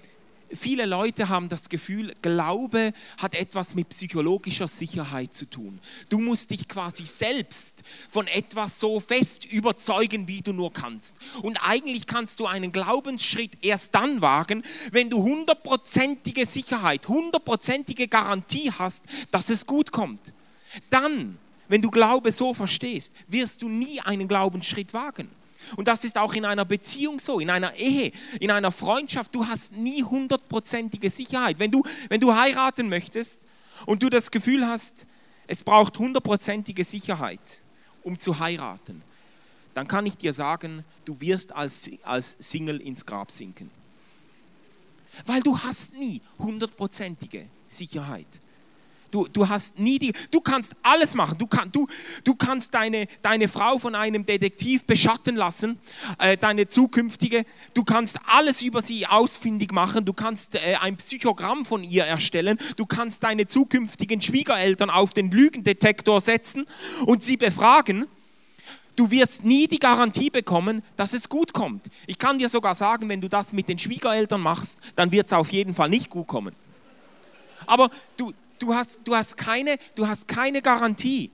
Viele 0.54 0.86
Leute 0.86 1.30
haben 1.30 1.50
das 1.50 1.70
Gefühl, 1.70 2.14
Glaube 2.22 2.94
hat 3.18 3.36
etwas 3.36 3.74
mit 3.74 3.90
psychologischer 3.90 4.68
Sicherheit 4.68 5.34
zu 5.34 5.46
tun. 5.46 5.80
Du 6.10 6.20
musst 6.20 6.52
dich 6.52 6.68
quasi 6.68 7.06
selbst 7.06 7.84
von 8.10 8.28
etwas 8.28 8.80
so 8.80 9.00
fest 9.00 9.46
überzeugen, 9.46 10.28
wie 10.28 10.42
du 10.42 10.52
nur 10.52 10.74
kannst. 10.74 11.18
Und 11.42 11.58
eigentlich 11.58 12.06
kannst 12.06 12.40
du 12.40 12.48
einen 12.48 12.72
Glaubensschritt 12.72 13.58
erst 13.62 13.96
dann 13.96 14.22
wagen, 14.22 14.64
wenn 14.92 15.10
du 15.10 15.24
hundertprozentige 15.24 16.46
Sicherheit, 16.46 17.08
hundertprozentige 17.08 18.08
Garantie 18.08 18.72
hast, 18.72 19.06
dass 19.32 19.50
es 19.50 19.66
gut 19.66 19.92
kommt. 19.92 20.34
Dann, 20.90 21.38
wenn 21.68 21.82
du 21.82 21.90
Glaube 21.90 22.32
so 22.32 22.54
verstehst, 22.54 23.16
wirst 23.28 23.62
du 23.62 23.70
nie 23.70 24.02
einen 24.02 24.28
Glaubensschritt 24.28 24.94
wagen. 24.94 25.30
Und 25.76 25.88
das 25.88 26.04
ist 26.04 26.18
auch 26.18 26.34
in 26.34 26.46
einer 26.46 26.66
Beziehung 26.66 27.20
so, 27.20 27.40
in 27.40 27.50
einer 27.50 27.76
Ehe, 27.76 28.12
in 28.40 28.52
einer 28.52 28.72
Freundschaft. 28.72 29.34
Du 29.36 29.48
hast 29.48 29.78
nie 29.78 30.04
hundertprozentige 30.04 31.10
Sicherheit. 31.10 31.60
Wenn 31.60 31.72
du, 31.72 31.84
wenn 32.10 32.20
du 32.20 32.34
heiraten 32.36 32.90
möchtest 32.90 33.46
und 33.86 34.04
du 34.04 34.10
das 34.10 34.32
Gefühl 34.32 34.66
hast, 34.68 35.06
es 35.48 35.64
braucht 35.64 35.98
hundertprozentige 36.00 36.84
Sicherheit, 36.84 37.64
um 38.04 38.18
zu 38.20 38.40
heiraten, 38.40 39.02
dann 39.74 39.88
kann 39.88 40.06
ich 40.06 40.18
dir 40.18 40.34
sagen, 40.34 40.84
du 41.06 41.20
wirst 41.22 41.54
als, 41.54 41.90
als 42.04 42.36
Single 42.40 42.82
ins 42.82 43.06
Grab 43.06 43.32
sinken. 43.32 43.70
Weil 45.26 45.42
du 45.42 45.58
hast 45.58 45.94
nie 45.94 46.22
hundertprozentige 46.40 47.48
Sicherheit. 47.68 48.28
Du, 49.12 49.28
du 49.28 49.50
hast 49.50 49.78
nie 49.78 50.00
die, 50.00 50.14
du 50.32 50.40
kannst 50.40 50.74
alles 50.84 51.16
machen. 51.16 51.38
Du, 51.38 51.46
kann, 51.46 51.70
du, 51.72 51.86
du 52.24 52.34
kannst 52.36 52.74
deine, 52.74 53.08
deine 53.22 53.50
Frau 53.50 53.78
von 53.78 53.94
einem 53.94 54.26
Detektiv 54.26 54.86
beschatten 54.86 55.36
lassen, 55.36 55.78
äh, 56.18 56.38
deine 56.38 56.70
zukünftige. 56.70 57.46
Du 57.74 57.84
kannst 57.84 58.20
alles 58.26 58.62
über 58.62 58.82
sie 58.82 59.06
ausfindig 59.06 59.74
machen. 59.74 60.06
Du 60.06 60.14
kannst 60.14 60.56
äh, 60.56 60.78
ein 60.80 60.96
Psychogramm 60.96 61.66
von 61.66 61.84
ihr 61.84 62.06
erstellen. 62.06 62.58
Du 62.78 62.86
kannst 62.86 63.24
deine 63.24 63.48
zukünftigen 63.48 64.22
Schwiegereltern 64.22 64.90
auf 64.90 65.14
den 65.14 65.30
Lügendetektor 65.30 66.22
setzen 66.22 66.66
und 67.06 67.22
sie 67.22 67.36
befragen. 67.36 68.08
Du 68.96 69.12
wirst 69.12 69.44
nie 69.44 69.68
die 69.68 69.80
Garantie 69.80 70.30
bekommen, 70.30 70.84
dass 70.96 71.14
es 71.14 71.28
gut 71.28 71.54
kommt. 71.54 71.88
Ich 72.08 72.18
kann 72.18 72.40
dir 72.40 72.50
sogar 72.50 72.76
sagen, 72.76 73.10
wenn 73.10 73.20
du 73.20 73.28
das 73.28 73.52
mit 73.52 73.68
den 73.68 73.80
Schwiegereltern 73.80 74.42
machst, 74.42 74.82
dann 74.96 75.12
wird 75.12 75.28
es 75.28 75.34
auf 75.34 75.52
jeden 75.52 75.74
Fall 75.74 75.90
nicht 75.90 76.10
gut 76.10 76.28
kommen. 76.28 76.56
Aber 77.66 77.90
du, 78.18 78.32
du 78.62 78.74
hast, 78.74 79.02
du 79.04 79.16
hast, 79.16 79.38
keine, 79.38 79.78
du 79.96 80.08
hast 80.08 80.28
keine 80.28 80.62
Garantie. 80.62 81.32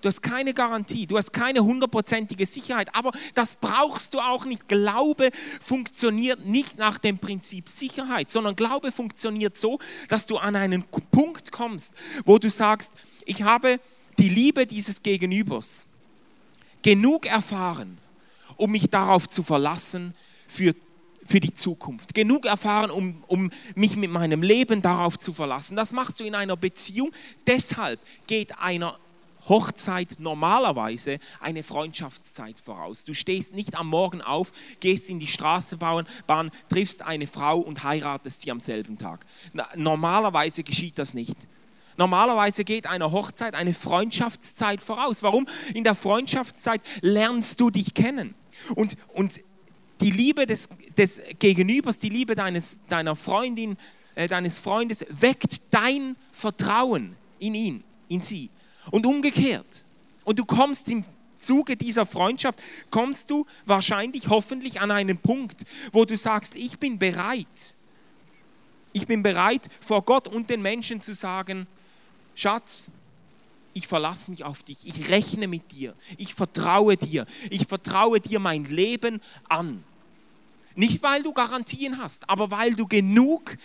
Du 0.00 0.08
hast 0.08 0.22
keine 0.22 0.54
Garantie, 0.54 1.06
du 1.06 1.18
hast 1.18 1.30
keine 1.32 1.60
hundertprozentige 1.60 2.46
Sicherheit, 2.46 2.94
aber 2.94 3.12
das 3.34 3.56
brauchst 3.56 4.14
du 4.14 4.20
auch 4.20 4.46
nicht. 4.46 4.66
Glaube 4.66 5.30
funktioniert 5.60 6.46
nicht 6.46 6.78
nach 6.78 6.96
dem 6.96 7.18
Prinzip 7.18 7.68
Sicherheit, 7.68 8.30
sondern 8.30 8.56
Glaube 8.56 8.92
funktioniert 8.92 9.58
so, 9.58 9.78
dass 10.08 10.24
du 10.24 10.38
an 10.38 10.56
einen 10.56 10.84
Punkt 10.84 11.52
kommst, 11.52 11.92
wo 12.24 12.38
du 12.38 12.48
sagst, 12.48 12.92
ich 13.26 13.42
habe 13.42 13.78
die 14.18 14.30
Liebe 14.30 14.66
dieses 14.66 15.02
Gegenübers 15.02 15.84
genug 16.82 17.26
erfahren, 17.26 17.98
um 18.56 18.70
mich 18.70 18.88
darauf 18.88 19.28
zu 19.28 19.42
verlassen, 19.42 20.14
für 20.46 20.74
für 21.24 21.40
die 21.40 21.54
Zukunft. 21.54 22.14
Genug 22.14 22.46
erfahren, 22.46 22.90
um, 22.90 23.22
um 23.26 23.50
mich 23.74 23.96
mit 23.96 24.10
meinem 24.10 24.42
Leben 24.42 24.82
darauf 24.82 25.18
zu 25.18 25.32
verlassen. 25.32 25.76
Das 25.76 25.92
machst 25.92 26.20
du 26.20 26.24
in 26.24 26.34
einer 26.34 26.56
Beziehung. 26.56 27.12
Deshalb 27.46 28.00
geht 28.26 28.58
einer 28.58 28.98
Hochzeit 29.48 30.16
normalerweise 30.18 31.18
eine 31.40 31.62
Freundschaftszeit 31.62 32.60
voraus. 32.60 33.04
Du 33.04 33.14
stehst 33.14 33.54
nicht 33.54 33.74
am 33.74 33.88
Morgen 33.88 34.22
auf, 34.22 34.52
gehst 34.80 35.08
in 35.08 35.18
die 35.18 35.26
Straßenbahn, 35.26 36.06
Bahn, 36.26 36.50
triffst 36.68 37.02
eine 37.02 37.26
Frau 37.26 37.58
und 37.58 37.82
heiratest 37.82 38.42
sie 38.42 38.50
am 38.50 38.60
selben 38.60 38.98
Tag. 38.98 39.26
Normalerweise 39.76 40.62
geschieht 40.62 40.98
das 40.98 41.14
nicht. 41.14 41.36
Normalerweise 41.96 42.64
geht 42.64 42.86
einer 42.86 43.12
Hochzeit 43.12 43.54
eine 43.54 43.74
Freundschaftszeit 43.74 44.82
voraus. 44.82 45.22
Warum? 45.22 45.46
In 45.74 45.84
der 45.84 45.94
Freundschaftszeit 45.94 46.80
lernst 47.02 47.60
du 47.60 47.70
dich 47.70 47.92
kennen. 47.92 48.34
Und, 48.74 48.96
und 49.14 49.40
die 50.00 50.10
Liebe 50.10 50.46
des, 50.46 50.68
des 50.96 51.20
Gegenübers, 51.38 51.98
die 51.98 52.08
Liebe 52.08 52.34
deines, 52.34 52.78
deiner 52.88 53.16
Freundin, 53.16 53.76
äh, 54.14 54.28
deines 54.28 54.58
Freundes 54.58 55.04
weckt 55.08 55.62
dein 55.70 56.16
Vertrauen 56.32 57.16
in 57.38 57.54
ihn, 57.54 57.84
in 58.08 58.20
sie. 58.20 58.50
Und 58.90 59.06
umgekehrt. 59.06 59.84
Und 60.24 60.38
du 60.38 60.44
kommst 60.44 60.88
im 60.88 61.04
Zuge 61.38 61.76
dieser 61.76 62.06
Freundschaft, 62.06 62.58
kommst 62.90 63.30
du 63.30 63.46
wahrscheinlich, 63.66 64.28
hoffentlich 64.28 64.80
an 64.80 64.90
einen 64.90 65.18
Punkt, 65.18 65.62
wo 65.92 66.04
du 66.04 66.16
sagst, 66.16 66.54
ich 66.54 66.78
bin 66.78 66.98
bereit. 66.98 67.74
Ich 68.92 69.06
bin 69.06 69.22
bereit, 69.22 69.68
vor 69.80 70.02
Gott 70.02 70.28
und 70.28 70.50
den 70.50 70.62
Menschen 70.62 71.00
zu 71.00 71.14
sagen, 71.14 71.66
Schatz, 72.34 72.90
ich 73.72 73.86
verlasse 73.86 74.30
mich 74.30 74.44
auf 74.44 74.62
dich, 74.64 74.78
ich 74.84 75.08
rechne 75.08 75.46
mit 75.46 75.70
dir, 75.72 75.94
ich 76.18 76.34
vertraue 76.34 76.96
dir, 76.96 77.24
ich 77.50 77.66
vertraue 77.66 78.20
dir 78.20 78.40
mein 78.40 78.64
Leben 78.64 79.20
an. 79.48 79.84
Nicht, 80.74 81.02
weil 81.02 81.22
du 81.22 81.32
Garantien 81.32 81.98
hast, 81.98 82.28
aber 82.28 82.50
weil 82.50 82.74
du 82.74 82.86
genug 82.86 83.56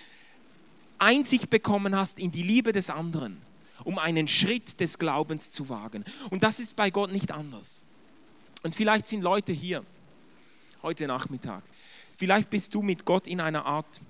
Einsicht 0.98 1.50
bekommen 1.50 1.96
hast 1.96 2.20
in 2.20 2.32
die 2.32 2.44
Liebe 2.44 2.72
des 2.72 2.90
anderen, 2.90 3.42
um 3.84 4.00
einen 4.00 4.28
Schritt 4.28 4.80
des 4.80 4.98
Glaubens 4.98 5.52
zu 5.52 5.70
wagen. 5.70 6.04
Und 6.30 6.44
das 6.44 6.60
ist 6.60 6.76
bei 6.76 6.90
Gott 6.90 7.12
nicht 7.12 7.32
anders. 7.32 7.84
Und 8.64 8.74
vielleicht 8.74 9.06
sind 9.08 9.22
Leute 9.22 9.52
hier, 9.54 9.84
heute 10.82 11.08
Nachmittag, 11.08 11.64
vielleicht 12.18 12.50
bist 12.50 12.74
du 12.74 12.82
mit 12.82 13.06
Gott 13.06 13.28
in 13.28 13.40
einer 13.40 13.66
Art 13.66 14.02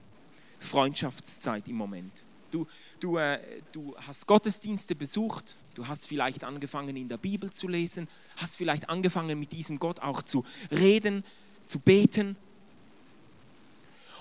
Freundschaftszeit 0.60 1.68
im 1.68 1.76
Moment. 1.76 2.14
Du, 2.52 2.66
du, 3.02 3.18
äh, 3.18 3.40
du 3.74 3.96
hast 4.08 4.28
Gottesdienste 4.28 4.96
besucht, 4.96 5.58
du 5.74 5.88
hast 5.88 6.08
vielleicht 6.08 6.46
angefangen 6.46 6.96
in 6.96 7.10
der 7.10 7.18
Bibel 7.18 7.52
zu 7.52 7.68
lesen, 7.68 8.08
hast 8.38 8.56
vielleicht 8.56 8.88
angefangen 8.88 9.38
mit 9.38 9.52
diesem 9.52 9.80
Gott 9.80 10.00
auch 10.00 10.22
zu 10.22 10.46
reden, 10.72 11.26
zu 11.66 11.80
beten 11.80 12.38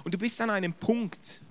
und 0.05 0.15
du 0.15 0.19
bist 0.19 0.41
an 0.41 0.51
einem 0.51 0.73
Punkt, 0.73 1.43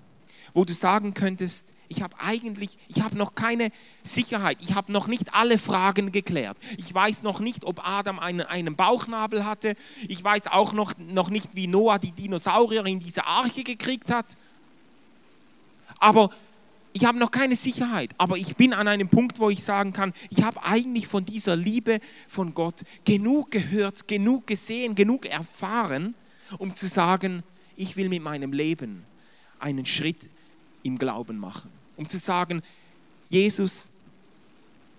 wo 0.54 0.64
du 0.66 0.74
sagen 0.74 1.14
könntest, 1.14 1.74
ich 1.90 2.02
habe 2.02 2.16
eigentlich, 2.20 2.78
ich 2.88 3.02
habe 3.02 3.18
noch 3.18 3.36
keine 3.36 3.72
Sicherheit, 4.04 4.58
ich 4.62 4.76
habe 4.76 4.92
noch 4.92 5.08
nicht 5.08 5.34
alle 5.34 5.58
Fragen 5.58 6.12
geklärt. 6.12 6.58
Ich 6.78 6.94
weiß 6.94 7.24
noch 7.24 7.40
nicht, 7.40 7.66
ob 7.66 7.88
Adam 7.88 8.20
einen, 8.20 8.42
einen 8.42 8.76
Bauchnabel 8.76 9.46
hatte. 9.46 9.76
Ich 10.08 10.24
weiß 10.24 10.48
auch 10.48 10.74
noch, 10.74 10.94
noch 10.98 11.30
nicht, 11.30 11.56
wie 11.56 11.68
Noah 11.68 12.00
die 12.00 12.12
Dinosaurier 12.12 12.86
in 12.86 13.00
diese 13.00 13.26
Arche 13.26 13.64
gekriegt 13.64 14.12
hat. 14.12 14.38
Aber 16.00 16.30
ich 16.94 17.06
habe 17.06 17.18
noch 17.18 17.32
keine 17.32 17.56
Sicherheit. 17.56 18.12
Aber 18.18 18.38
ich 18.38 18.56
bin 18.56 18.74
an 18.74 18.88
einem 18.88 19.10
Punkt, 19.10 19.40
wo 19.40 19.50
ich 19.50 19.64
sagen 19.64 19.94
kann, 19.94 20.14
ich 20.30 20.44
habe 20.44 20.64
eigentlich 20.64 21.08
von 21.08 21.26
dieser 21.26 21.56
Liebe 21.56 22.00
von 22.28 22.54
Gott 22.54 22.82
genug 23.06 23.52
gehört, 23.52 24.08
genug 24.08 24.48
gesehen, 24.48 24.96
genug 24.96 25.26
erfahren, 25.26 26.14
um 26.60 26.76
zu 26.76 26.88
sagen, 26.88 27.44
ich 27.76 27.98
will 27.98 28.10
mit 28.10 28.22
meinem 28.22 28.54
Leben 28.54 29.06
einen 29.60 29.86
Schritt 29.86 30.30
im 30.84 30.98
Glauben 30.98 31.38
machen, 31.38 31.72
um 31.98 32.08
zu 32.08 32.18
sagen, 32.18 32.62
Jesus, 33.30 33.90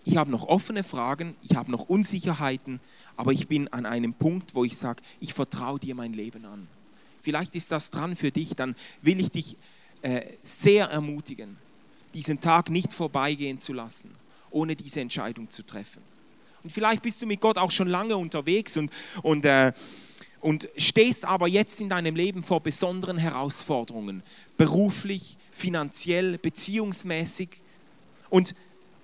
ich 0.04 0.16
habe 0.16 0.30
noch 0.30 0.44
offene 0.44 0.84
Fragen, 0.84 1.34
ich 1.42 1.56
habe 1.56 1.70
noch 1.70 1.88
Unsicherheiten, 1.88 2.80
aber 3.16 3.32
ich 3.32 3.48
bin 3.48 3.68
an 3.68 3.86
einem 3.86 4.12
Punkt, 4.12 4.54
wo 4.54 4.64
ich 4.64 4.76
sage, 4.76 5.02
ich 5.20 5.34
vertraue 5.34 5.78
dir 5.78 5.94
mein 5.94 6.12
Leben 6.12 6.44
an. 6.44 6.68
Vielleicht 7.20 7.54
ist 7.54 7.72
das 7.72 7.90
dran 7.90 8.16
für 8.16 8.30
dich, 8.30 8.54
dann 8.54 8.74
will 9.00 9.20
ich 9.20 9.30
dich 9.30 9.56
äh, 10.02 10.22
sehr 10.42 10.86
ermutigen, 10.86 11.56
diesen 12.12 12.40
Tag 12.40 12.68
nicht 12.68 12.92
vorbeigehen 12.92 13.58
zu 13.58 13.72
lassen, 13.72 14.10
ohne 14.50 14.76
diese 14.76 15.00
Entscheidung 15.00 15.48
zu 15.48 15.62
treffen. 15.62 16.02
Und 16.62 16.70
vielleicht 16.70 17.02
bist 17.02 17.22
du 17.22 17.26
mit 17.26 17.40
Gott 17.40 17.56
auch 17.56 17.70
schon 17.70 17.88
lange 17.88 18.16
unterwegs 18.16 18.76
und, 18.76 18.90
und 19.22 19.44
äh, 19.44 19.72
und 20.44 20.68
stehst 20.76 21.24
aber 21.24 21.48
jetzt 21.48 21.80
in 21.80 21.88
deinem 21.88 22.14
Leben 22.14 22.42
vor 22.42 22.60
besonderen 22.60 23.16
Herausforderungen, 23.16 24.22
beruflich, 24.58 25.38
finanziell, 25.50 26.36
beziehungsmäßig. 26.36 27.48
Und, 28.28 28.54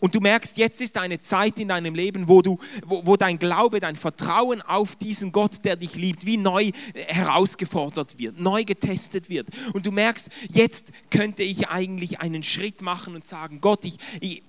und 0.00 0.14
du 0.14 0.20
merkst, 0.20 0.58
jetzt 0.58 0.82
ist 0.82 0.98
eine 0.98 1.18
Zeit 1.22 1.58
in 1.58 1.68
deinem 1.68 1.94
Leben, 1.94 2.28
wo, 2.28 2.42
du, 2.42 2.58
wo, 2.84 3.06
wo 3.06 3.16
dein 3.16 3.38
Glaube, 3.38 3.80
dein 3.80 3.96
Vertrauen 3.96 4.60
auf 4.60 4.96
diesen 4.96 5.32
Gott, 5.32 5.64
der 5.64 5.76
dich 5.76 5.94
liebt, 5.94 6.26
wie 6.26 6.36
neu 6.36 6.72
herausgefordert 7.06 8.18
wird, 8.18 8.38
neu 8.38 8.64
getestet 8.64 9.30
wird. 9.30 9.48
Und 9.72 9.86
du 9.86 9.92
merkst, 9.92 10.28
jetzt 10.50 10.92
könnte 11.08 11.42
ich 11.42 11.68
eigentlich 11.68 12.20
einen 12.20 12.42
Schritt 12.42 12.82
machen 12.82 13.14
und 13.14 13.26
sagen, 13.26 13.62
Gott, 13.62 13.86
ich, 13.86 13.96
ich, 14.20 14.42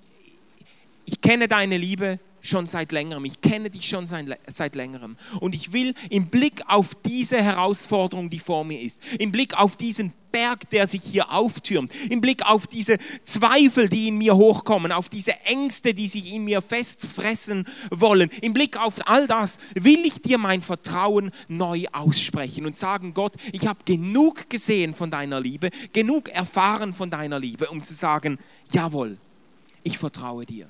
ich 1.05 1.21
kenne 1.21 1.47
deine 1.47 1.77
Liebe, 1.77 2.19
schon 2.41 2.67
seit 2.67 2.91
längerem. 2.91 3.25
Ich 3.25 3.41
kenne 3.41 3.69
dich 3.69 3.87
schon 3.87 4.07
seit 4.07 4.75
längerem. 4.75 5.17
Und 5.39 5.55
ich 5.55 5.73
will 5.73 5.93
im 6.09 6.27
Blick 6.27 6.63
auf 6.67 6.95
diese 6.95 7.41
Herausforderung, 7.41 8.29
die 8.29 8.39
vor 8.39 8.63
mir 8.63 8.79
ist, 8.79 9.01
im 9.19 9.31
Blick 9.31 9.57
auf 9.57 9.75
diesen 9.75 10.13
Berg, 10.31 10.69
der 10.69 10.87
sich 10.87 11.03
hier 11.03 11.31
auftürmt, 11.31 11.91
im 12.09 12.21
Blick 12.21 12.45
auf 12.45 12.67
diese 12.67 12.97
Zweifel, 13.23 13.89
die 13.89 14.07
in 14.07 14.17
mir 14.17 14.35
hochkommen, 14.35 14.91
auf 14.91 15.09
diese 15.09 15.33
Ängste, 15.41 15.93
die 15.93 16.07
sich 16.07 16.33
in 16.33 16.45
mir 16.45 16.61
festfressen 16.61 17.65
wollen, 17.89 18.29
im 18.41 18.53
Blick 18.53 18.77
auf 18.77 19.07
all 19.07 19.27
das 19.27 19.59
will 19.75 20.05
ich 20.05 20.21
dir 20.21 20.37
mein 20.37 20.61
Vertrauen 20.61 21.31
neu 21.47 21.85
aussprechen 21.91 22.65
und 22.65 22.77
sagen, 22.77 23.13
Gott, 23.13 23.33
ich 23.51 23.67
habe 23.67 23.79
genug 23.85 24.49
gesehen 24.49 24.93
von 24.93 25.11
deiner 25.11 25.39
Liebe, 25.39 25.69
genug 25.93 26.29
erfahren 26.29 26.93
von 26.93 27.09
deiner 27.09 27.39
Liebe, 27.39 27.69
um 27.69 27.83
zu 27.83 27.93
sagen, 27.93 28.37
jawohl, 28.71 29.17
ich 29.83 29.97
vertraue 29.97 30.45
dir. 30.45 30.69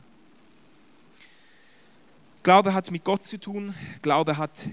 Glaube 2.43 2.73
hat 2.73 2.89
mit 2.89 3.03
Gott 3.03 3.23
zu 3.23 3.39
tun, 3.39 3.75
Glaube 4.01 4.37
hat 4.37 4.67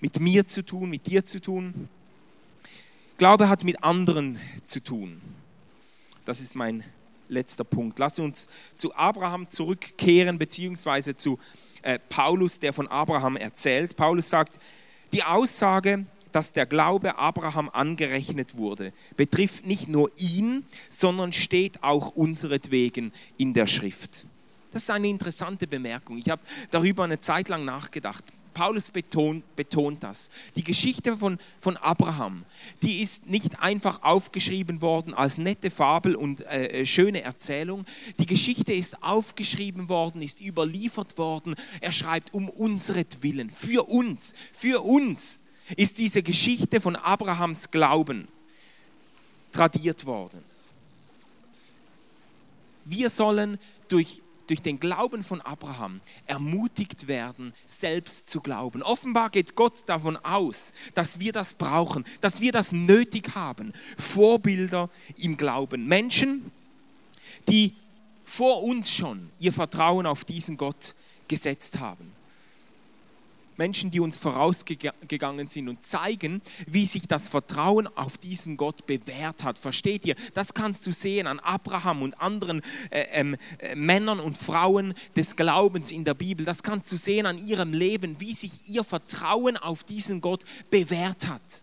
mit 0.00 0.20
mir 0.20 0.46
zu 0.46 0.64
tun, 0.64 0.90
mit 0.90 1.06
dir 1.08 1.24
zu 1.24 1.40
tun. 1.40 1.88
Glaube 3.18 3.48
hat 3.48 3.64
mit 3.64 3.82
anderen 3.82 4.38
zu 4.64 4.80
tun. 4.80 5.20
Das 6.24 6.40
ist 6.40 6.54
mein 6.54 6.84
letzter 7.28 7.64
Punkt. 7.64 7.98
Lass 7.98 8.20
uns 8.20 8.48
zu 8.76 8.94
Abraham 8.94 9.48
zurückkehren, 9.48 10.38
beziehungsweise 10.38 11.16
zu 11.16 11.38
äh, 11.82 11.98
Paulus, 12.08 12.60
der 12.60 12.72
von 12.72 12.86
Abraham 12.86 13.36
erzählt. 13.36 13.96
Paulus 13.96 14.30
sagt, 14.30 14.60
die 15.12 15.24
Aussage, 15.24 16.06
dass 16.30 16.52
der 16.52 16.66
Glaube 16.66 17.18
Abraham 17.18 17.68
angerechnet 17.70 18.56
wurde, 18.56 18.92
betrifft 19.16 19.66
nicht 19.66 19.88
nur 19.88 20.12
ihn, 20.16 20.64
sondern 20.88 21.32
steht 21.32 21.82
auch 21.82 22.10
unseretwegen 22.10 23.12
in 23.36 23.52
der 23.52 23.66
Schrift. 23.66 24.26
Das 24.72 24.82
ist 24.82 24.90
eine 24.90 25.08
interessante 25.08 25.66
Bemerkung. 25.66 26.18
Ich 26.18 26.30
habe 26.30 26.42
darüber 26.70 27.04
eine 27.04 27.20
Zeit 27.20 27.48
lang 27.48 27.64
nachgedacht. 27.64 28.24
Paulus 28.54 28.90
betont, 28.90 29.56
betont 29.56 30.02
das. 30.02 30.30
Die 30.56 30.64
Geschichte 30.64 31.16
von, 31.16 31.38
von 31.58 31.76
Abraham, 31.76 32.44
die 32.82 33.00
ist 33.00 33.26
nicht 33.26 33.60
einfach 33.60 34.02
aufgeschrieben 34.02 34.82
worden 34.82 35.14
als 35.14 35.38
nette 35.38 35.70
Fabel 35.70 36.14
und 36.14 36.40
äh, 36.42 36.80
äh 36.80 36.86
schöne 36.86 37.22
Erzählung. 37.22 37.84
Die 38.18 38.26
Geschichte 38.26 38.72
ist 38.72 39.02
aufgeschrieben 39.02 39.88
worden, 39.88 40.20
ist 40.20 40.40
überliefert 40.40 41.16
worden. 41.16 41.54
Er 41.80 41.92
schreibt 41.92 42.34
um 42.34 42.48
unseretwillen, 42.48 43.50
für 43.50 43.88
uns, 43.88 44.34
für 44.52 44.82
uns 44.82 45.40
ist 45.76 45.98
diese 45.98 46.22
Geschichte 46.22 46.80
von 46.80 46.96
Abrahams 46.96 47.70
Glauben 47.70 48.28
tradiert 49.52 50.06
worden. 50.06 50.42
Wir 52.84 53.08
sollen 53.10 53.58
durch 53.88 54.22
durch 54.50 54.62
den 54.62 54.80
Glauben 54.80 55.22
von 55.22 55.40
Abraham 55.40 56.00
ermutigt 56.26 57.06
werden, 57.06 57.54
selbst 57.66 58.28
zu 58.28 58.40
glauben. 58.40 58.82
Offenbar 58.82 59.30
geht 59.30 59.54
Gott 59.54 59.88
davon 59.88 60.16
aus, 60.16 60.74
dass 60.94 61.20
wir 61.20 61.32
das 61.32 61.54
brauchen, 61.54 62.04
dass 62.20 62.40
wir 62.40 62.50
das 62.50 62.72
nötig 62.72 63.36
haben. 63.36 63.72
Vorbilder 63.96 64.90
im 65.16 65.36
Glauben. 65.36 65.86
Menschen, 65.86 66.50
die 67.48 67.74
vor 68.24 68.62
uns 68.64 68.92
schon 68.92 69.30
ihr 69.38 69.52
Vertrauen 69.52 70.06
auf 70.06 70.24
diesen 70.24 70.56
Gott 70.56 70.94
gesetzt 71.28 71.78
haben. 71.78 72.12
Menschen, 73.60 73.90
die 73.90 74.00
uns 74.00 74.16
vorausgegangen 74.16 75.46
sind 75.46 75.68
und 75.68 75.82
zeigen, 75.82 76.40
wie 76.66 76.86
sich 76.86 77.06
das 77.06 77.28
Vertrauen 77.28 77.86
auf 77.94 78.16
diesen 78.16 78.56
Gott 78.56 78.86
bewährt 78.86 79.44
hat. 79.44 79.58
Versteht 79.58 80.06
ihr? 80.06 80.14
Das 80.32 80.54
kannst 80.54 80.86
du 80.86 80.92
sehen 80.92 81.26
an 81.26 81.38
Abraham 81.40 82.00
und 82.00 82.18
anderen 82.18 82.62
äh, 82.88 83.04
ähm, 83.12 83.36
äh, 83.58 83.74
Männern 83.74 84.18
und 84.18 84.38
Frauen 84.38 84.94
des 85.14 85.36
Glaubens 85.36 85.92
in 85.92 86.06
der 86.06 86.14
Bibel. 86.14 86.46
Das 86.46 86.62
kannst 86.62 86.90
du 86.90 86.96
sehen 86.96 87.26
an 87.26 87.36
ihrem 87.36 87.74
Leben, 87.74 88.18
wie 88.18 88.32
sich 88.32 88.66
ihr 88.66 88.82
Vertrauen 88.82 89.58
auf 89.58 89.84
diesen 89.84 90.22
Gott 90.22 90.44
bewährt 90.70 91.28
hat. 91.28 91.62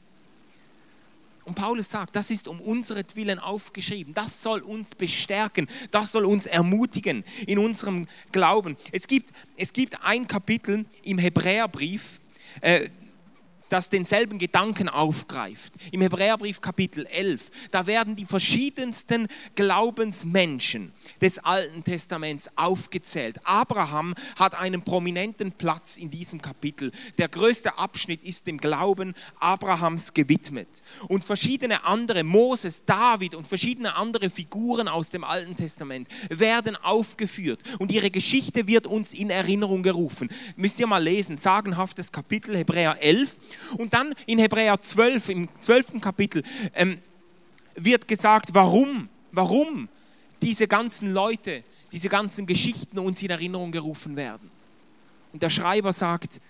Und 1.48 1.56
Paulus 1.56 1.90
sagt, 1.90 2.14
das 2.18 2.30
ist 2.30 2.50
um 2.50 2.60
unseretwillen 2.60 3.40
aufgeschrieben. 3.40 4.14
Das 4.14 4.44
soll 4.44 4.60
uns 4.60 4.94
bestärken. 4.94 5.68
Das 5.92 6.12
soll 6.12 6.26
uns 6.26 6.46
ermutigen 6.46 7.24
in 7.46 7.58
unserem 7.58 8.06
Glauben. 8.34 8.76
Es 8.92 9.08
gibt, 9.08 9.32
es 9.56 9.72
gibt 9.72 10.04
ein 10.04 10.28
Kapitel 10.28 10.86
im 11.04 11.18
Hebräerbrief, 11.18 12.20
äh, 12.60 12.90
das 13.70 13.90
denselben 13.90 14.40
Gedanken 14.40 14.90
aufgreift. 14.90 15.74
Im 15.92 16.02
Hebräerbrief 16.02 16.62
Kapitel 16.62 17.06
11, 17.06 17.52
da 17.72 17.88
werden 17.88 18.16
die 18.16 18.26
verschiedensten 18.26 19.28
Glaubensmenschen 19.56 20.92
des 21.22 21.40
Alten 21.40 21.84
Testaments 21.84 22.50
aufgezählt. 22.56 23.40
Abraham 23.44 24.14
hat 24.38 24.56
einen 24.56 24.82
prominenten 24.82 25.52
Platz 25.52 25.98
in 25.98 26.10
diesem 26.10 26.42
Kapitel. 26.42 26.92
Der 27.18 27.28
größte 27.28 27.78
Abschnitt 27.78 28.24
ist 28.24 28.48
dem 28.48 28.58
Glauben 28.58 29.14
Abrahams 29.40 30.14
gewidmet. 30.14 30.84
Und 31.08 31.24
verschiedene 31.24 31.84
andere, 31.84 32.24
Moses, 32.24 32.86
David 32.86 33.36
und 33.36 33.48
verschiedene 33.48 33.96
andere 33.96 34.30
Figuren 34.30 34.88
aus 34.88 35.10
dem 35.10 35.24
Alten 35.24 35.56
Testament 35.56 36.08
werden 36.30 36.76
aufgeführt 36.76 37.64
und 37.80 37.92
ihre 37.92 38.12
Geschichte 38.12 38.68
wird 38.68 38.88
uns 38.88 39.14
in 39.14 39.30
Erinnerung 39.30 39.84
gerufen. 39.84 40.30
Müsst 40.56 40.80
ihr 40.80 40.88
mal 40.88 41.04
lesen, 41.04 41.38
sagenhaftes 41.38 42.12
Kapitel 42.12 42.56
Hebräer 42.56 43.02
11 43.02 43.38
und 43.78 43.94
dann 43.94 44.14
in 44.26 44.40
Hebräer 44.40 44.82
12, 44.82 45.30
im 45.30 45.50
12. 45.62 46.02
Kapitel, 46.02 46.44
ähm, 46.74 47.00
wird 47.76 48.08
gesagt, 48.08 48.50
warum, 48.54 49.10
warum 49.32 49.90
diese 50.42 50.68
ganzen 50.68 51.14
Leute, 51.14 51.64
diese 51.92 52.10
ganzen 52.10 52.46
Geschichten 52.46 53.00
uns 53.00 53.22
in 53.22 53.30
Erinnerung 53.30 53.72
gerufen 53.72 54.16
werden. 54.16 54.50
Und 55.34 55.42
der 55.42 55.50
Schreiber 55.50 55.94
sagt, 55.94 56.42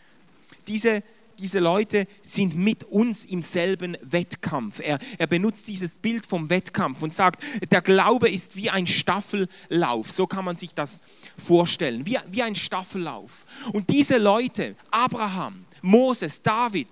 diese, 0.68 1.04
diese 1.40 1.60
Leute 1.60 2.08
sind 2.22 2.56
mit 2.56 2.84
uns 2.86 3.26
im 3.26 3.42
selben 3.42 3.98
Wettkampf. 4.02 4.80
Er, 4.80 5.00
er 5.18 5.28
benutzt 5.28 5.68
dieses 5.68 5.96
Bild 5.96 6.26
vom 6.26 6.50
Wettkampf 6.50 7.02
und 7.02 7.14
sagt, 7.14 7.44
der 7.72 7.82
Glaube 7.82 8.30
ist 8.30 8.56
wie 8.56 8.70
ein 8.70 8.88
Staffellauf. 8.88 10.12
So 10.12 10.28
kann 10.28 10.46
man 10.46 10.58
sich 10.58 10.74
das 10.74 11.02
vorstellen, 11.38 12.06
wie, 12.06 12.18
wie 12.30 12.44
ein 12.44 12.56
Staffellauf. 12.56 13.46
Und 13.74 13.90
diese 13.90 14.18
Leute, 14.18 14.76
Abraham, 14.90 15.66
Moses, 15.82 16.42
David, 16.42 16.88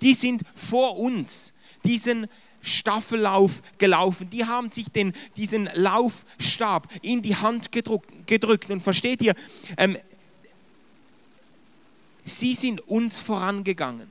die 0.00 0.14
sind 0.14 0.42
vor 0.54 0.98
uns 0.98 1.54
diesen 1.84 2.26
Staffellauf 2.62 3.62
gelaufen. 3.78 4.28
Die 4.30 4.44
haben 4.44 4.70
sich 4.70 4.88
den, 4.88 5.12
diesen 5.36 5.68
Laufstab 5.74 6.88
in 7.02 7.22
die 7.22 7.36
Hand 7.36 7.72
gedruckt, 7.72 8.26
gedrückt. 8.26 8.70
Und 8.70 8.82
versteht 8.82 9.22
ihr, 9.22 9.34
ähm, 9.76 9.96
sie 12.24 12.54
sind 12.54 12.80
uns 12.86 13.20
vorangegangen. 13.20 14.10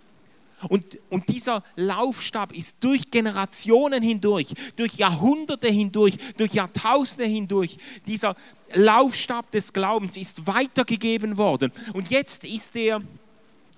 Und, 0.67 0.97
und 1.09 1.29
dieser 1.29 1.63
Laufstab 1.77 2.51
ist 2.51 2.83
durch 2.83 3.09
Generationen 3.09 4.03
hindurch, 4.03 4.47
durch 4.75 4.95
Jahrhunderte 4.95 5.69
hindurch, 5.69 6.17
durch 6.35 6.53
Jahrtausende 6.53 7.29
hindurch, 7.29 7.77
dieser 8.05 8.35
Laufstab 8.73 9.51
des 9.51 9.71
Glaubens 9.71 10.17
ist 10.17 10.47
weitergegeben 10.47 11.37
worden. 11.37 11.71
Und 11.93 12.09
jetzt 12.09 12.43
ist 12.43 12.75
er 12.75 13.01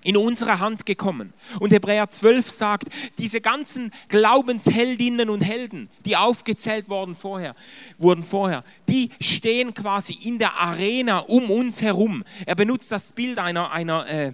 in 0.02 0.16
unsere 0.16 0.58
Hand 0.58 0.86
gekommen. 0.86 1.32
Und 1.60 1.72
Hebräer 1.72 2.08
12 2.08 2.50
sagt, 2.50 2.88
diese 3.18 3.40
ganzen 3.40 3.92
Glaubensheldinnen 4.08 5.30
und 5.30 5.42
Helden, 5.42 5.88
die 6.04 6.16
aufgezählt 6.16 6.88
worden 6.88 7.14
vorher, 7.14 7.54
wurden 7.98 8.22
vorher, 8.22 8.64
die 8.88 9.10
stehen 9.20 9.74
quasi 9.74 10.14
in 10.22 10.38
der 10.38 10.54
Arena 10.54 11.18
um 11.18 11.50
uns 11.50 11.82
herum. 11.82 12.24
Er 12.46 12.54
benutzt 12.54 12.90
das 12.92 13.12
Bild 13.12 13.38
einer, 13.38 13.70
einer, 13.72 14.08
äh, 14.08 14.32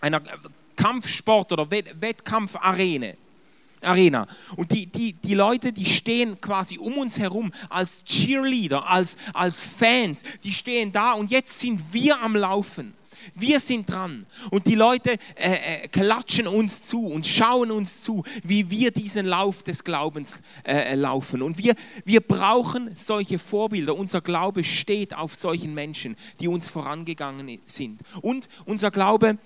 einer 0.00 0.22
Kampfsport- 0.76 1.52
oder 1.52 1.70
Wettkampfarena. 1.70 3.14
Arena. 3.82 4.26
Und 4.56 4.72
die, 4.72 4.86
die, 4.86 5.14
die 5.14 5.34
Leute, 5.34 5.72
die 5.72 5.86
stehen 5.86 6.40
quasi 6.40 6.78
um 6.78 6.98
uns 6.98 7.18
herum 7.18 7.52
als 7.68 8.04
Cheerleader, 8.04 8.86
als, 8.86 9.16
als 9.32 9.64
Fans, 9.64 10.22
die 10.44 10.52
stehen 10.52 10.92
da 10.92 11.12
und 11.12 11.30
jetzt 11.30 11.58
sind 11.58 11.80
wir 11.92 12.20
am 12.20 12.36
Laufen. 12.36 12.94
Wir 13.34 13.60
sind 13.60 13.90
dran. 13.90 14.26
Und 14.50 14.66
die 14.66 14.74
Leute 14.74 15.16
äh, 15.36 15.84
äh, 15.84 15.88
klatschen 15.88 16.46
uns 16.46 16.82
zu 16.82 17.06
und 17.06 17.26
schauen 17.26 17.70
uns 17.70 18.02
zu, 18.02 18.22
wie 18.42 18.70
wir 18.70 18.90
diesen 18.90 19.26
Lauf 19.26 19.62
des 19.62 19.84
Glaubens 19.84 20.42
äh, 20.64 20.92
äh, 20.92 20.94
laufen. 20.94 21.42
Und 21.42 21.58
wir, 21.58 21.74
wir 22.04 22.20
brauchen 22.20 22.94
solche 22.94 23.38
Vorbilder. 23.38 23.94
Unser 23.94 24.20
Glaube 24.20 24.64
steht 24.64 25.14
auf 25.14 25.34
solchen 25.34 25.74
Menschen, 25.74 26.16
die 26.40 26.48
uns 26.48 26.68
vorangegangen 26.68 27.58
sind. 27.64 28.02
Und 28.22 28.48
unser 28.64 28.90
Glaube 28.90 29.38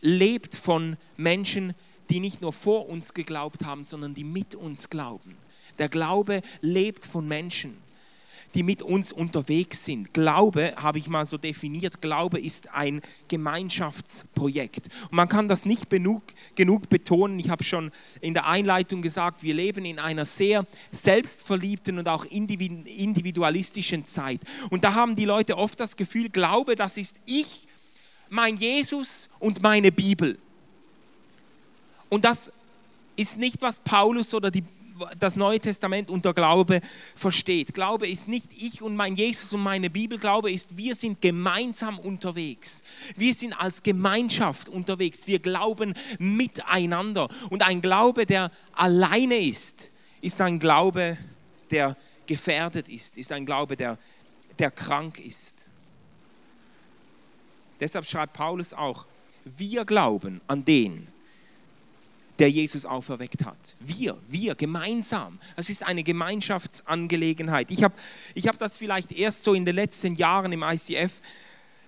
lebt 0.00 0.56
von 0.56 0.96
Menschen, 1.16 1.74
die 2.10 2.20
nicht 2.20 2.40
nur 2.40 2.52
vor 2.52 2.88
uns 2.88 3.14
geglaubt 3.14 3.64
haben, 3.64 3.84
sondern 3.84 4.14
die 4.14 4.24
mit 4.24 4.54
uns 4.54 4.88
glauben. 4.88 5.36
Der 5.78 5.88
Glaube 5.88 6.42
lebt 6.60 7.04
von 7.04 7.26
Menschen 7.26 7.76
die 8.56 8.62
mit 8.62 8.80
uns 8.80 9.12
unterwegs 9.12 9.84
sind. 9.84 10.14
Glaube, 10.14 10.72
habe 10.76 10.98
ich 10.98 11.08
mal 11.08 11.26
so 11.26 11.36
definiert, 11.36 12.00
Glaube 12.00 12.40
ist 12.40 12.72
ein 12.72 13.02
Gemeinschaftsprojekt. 13.28 14.88
Und 15.02 15.12
man 15.12 15.28
kann 15.28 15.46
das 15.46 15.66
nicht 15.66 15.90
genug, 15.90 16.22
genug 16.54 16.88
betonen. 16.88 17.38
Ich 17.38 17.50
habe 17.50 17.64
schon 17.64 17.92
in 18.22 18.32
der 18.32 18.46
Einleitung 18.46 19.02
gesagt, 19.02 19.42
wir 19.42 19.52
leben 19.52 19.84
in 19.84 19.98
einer 19.98 20.24
sehr 20.24 20.66
selbstverliebten 20.90 21.98
und 21.98 22.08
auch 22.08 22.24
individualistischen 22.24 24.06
Zeit. 24.06 24.40
Und 24.70 24.84
da 24.84 24.94
haben 24.94 25.16
die 25.16 25.26
Leute 25.26 25.58
oft 25.58 25.78
das 25.78 25.98
Gefühl, 25.98 26.30
Glaube, 26.30 26.76
das 26.76 26.96
ist 26.96 27.18
ich, 27.26 27.68
mein 28.30 28.56
Jesus 28.56 29.28
und 29.38 29.62
meine 29.62 29.92
Bibel. 29.92 30.38
Und 32.08 32.24
das 32.24 32.50
ist 33.16 33.36
nicht, 33.36 33.60
was 33.60 33.80
Paulus 33.80 34.32
oder 34.32 34.50
die 34.50 34.64
das 35.18 35.36
Neue 35.36 35.60
Testament 35.60 36.10
unter 36.10 36.34
Glaube 36.34 36.80
versteht. 37.14 37.74
Glaube 37.74 38.08
ist 38.08 38.28
nicht 38.28 38.50
ich 38.52 38.82
und 38.82 38.96
mein 38.96 39.14
Jesus 39.14 39.52
und 39.52 39.62
meine 39.62 39.90
Bibel. 39.90 40.18
Glaube 40.18 40.50
ist, 40.50 40.76
wir 40.76 40.94
sind 40.94 41.20
gemeinsam 41.20 41.98
unterwegs. 41.98 42.82
Wir 43.16 43.34
sind 43.34 43.52
als 43.52 43.82
Gemeinschaft 43.82 44.68
unterwegs. 44.68 45.26
Wir 45.26 45.38
glauben 45.38 45.94
miteinander. 46.18 47.28
Und 47.50 47.66
ein 47.66 47.80
Glaube, 47.80 48.26
der 48.26 48.50
alleine 48.72 49.36
ist, 49.36 49.90
ist 50.20 50.40
ein 50.40 50.58
Glaube, 50.58 51.18
der 51.70 51.96
gefährdet 52.26 52.88
ist, 52.88 53.16
ist 53.16 53.32
ein 53.32 53.46
Glaube, 53.46 53.76
der, 53.76 53.98
der 54.58 54.70
krank 54.70 55.18
ist. 55.18 55.68
Deshalb 57.80 58.06
schreibt 58.06 58.32
Paulus 58.32 58.72
auch, 58.72 59.06
wir 59.44 59.84
glauben 59.84 60.40
an 60.46 60.64
den, 60.64 61.06
der 62.38 62.50
Jesus 62.50 62.86
auferweckt 62.86 63.44
hat. 63.44 63.76
Wir, 63.80 64.16
wir 64.28 64.54
gemeinsam. 64.54 65.38
Es 65.56 65.70
ist 65.70 65.84
eine 65.84 66.02
Gemeinschaftsangelegenheit. 66.02 67.70
Ich 67.70 67.82
habe 67.82 67.94
ich 68.34 68.48
hab 68.48 68.58
das 68.58 68.76
vielleicht 68.76 69.12
erst 69.12 69.42
so 69.42 69.54
in 69.54 69.64
den 69.64 69.74
letzten 69.74 70.14
Jahren 70.14 70.52
im 70.52 70.62
ICF 70.62 71.20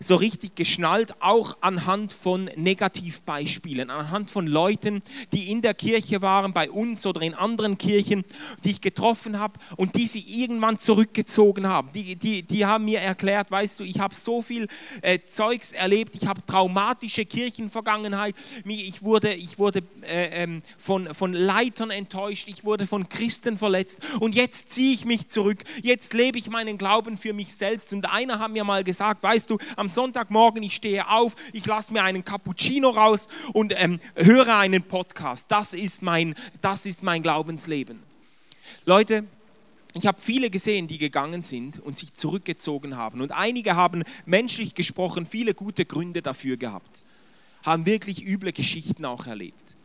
so 0.01 0.17
richtig 0.17 0.55
geschnallt, 0.55 1.21
auch 1.21 1.57
anhand 1.61 2.13
von 2.13 2.51
Negativbeispielen, 2.57 3.91
anhand 3.91 4.31
von 4.31 4.47
Leuten, 4.47 5.03
die 5.33 5.51
in 5.51 5.63
der 5.63 5.75
Kirche 5.75 6.23
waren, 6.23 6.53
bei 6.53 6.71
uns 6.71 7.05
oder 7.07 7.23
in 7.23 7.35
anderen 7.35 7.79
Kirchen, 7.79 8.25
die 8.65 8.71
ich 8.73 8.81
getroffen 8.81 9.39
habe 9.39 9.59
und 9.77 9.97
die 9.97 10.07
sich 10.07 10.39
irgendwann 10.39 10.79
zurückgezogen 10.79 11.67
haben. 11.67 11.91
Die, 11.93 12.17
die, 12.17 12.43
die 12.43 12.67
haben 12.67 12.85
mir 12.85 13.01
erklärt, 13.01 13.51
weißt 13.51 13.81
du, 13.81 13.85
ich 13.85 13.99
habe 13.99 14.15
so 14.15 14.43
viel 14.43 14.69
äh, 15.03 15.19
Zeugs 15.29 15.73
erlebt, 15.73 16.15
ich 16.15 16.27
habe 16.27 16.45
traumatische 16.47 17.25
Kirchenvergangenheit, 17.25 18.35
ich 18.65 19.03
wurde, 19.03 19.35
ich 19.35 19.59
wurde 19.59 19.81
äh, 20.03 20.43
ähm, 20.43 20.63
von, 20.77 21.15
von 21.15 21.33
Leitern 21.33 21.91
enttäuscht, 21.91 22.49
ich 22.49 22.65
wurde 22.65 22.87
von 22.87 23.09
Christen 23.09 23.57
verletzt 23.57 24.01
und 24.21 24.35
jetzt 24.35 24.71
ziehe 24.71 24.95
ich 24.95 25.05
mich 25.05 25.29
zurück, 25.29 25.65
jetzt 25.83 26.15
lebe 26.15 26.39
ich 26.39 26.49
meinen 26.49 26.79
Glauben 26.79 27.17
für 27.17 27.33
mich 27.33 27.55
selbst. 27.55 27.93
Und 27.93 28.11
einer 28.11 28.39
hat 28.39 28.51
mir 28.51 28.65
mal 28.65 28.85
gesagt, 28.85 29.23
weißt 29.23 29.51
du, 29.51 29.59
am 29.77 29.88
Sonntagmorgen, 29.89 30.63
ich 30.63 30.75
stehe 30.75 31.09
auf, 31.09 31.35
ich 31.53 31.67
lasse 31.67 31.93
mir 31.93 32.03
einen 32.03 32.25
Cappuccino 32.25 32.91
raus 32.91 33.29
und 33.53 33.75
ähm, 33.77 33.99
höre 34.15 34.57
einen 34.57 34.83
Podcast. 34.83 35.51
Das 35.51 35.75
ist, 35.75 36.03
mein, 36.03 36.35
das 36.61 36.87
ist 36.87 37.03
mein 37.03 37.23
Glaubensleben. 37.23 38.03
Leute, 38.85 39.25
ich 39.95 40.07
habe 40.07 40.21
viele 40.21 40.51
gesehen, 40.51 40.89
die 40.89 40.99
gegangen 40.99 41.43
sind 41.43 41.81
und 41.81 41.97
sich 41.97 42.15
zurückgezogen 42.15 42.97
haben. 42.97 43.21
Und 43.21 43.33
einige 43.33 43.75
haben 43.77 44.05
menschlich 44.27 44.75
gesprochen 44.75 45.27
viele 45.27 45.55
gute 45.55 45.85
Gründe 45.85 46.23
dafür 46.23 46.57
gehabt. 46.57 47.05
Haben 47.63 47.87
wirklich 47.87 48.25
üble 48.25 48.53
Geschichten 48.53 49.05
auch 49.05 49.27
erlebt. 49.27 49.77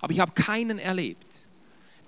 Aber 0.00 0.12
ich 0.12 0.20
habe 0.20 0.32
keinen 0.32 0.78
erlebt, 0.78 1.46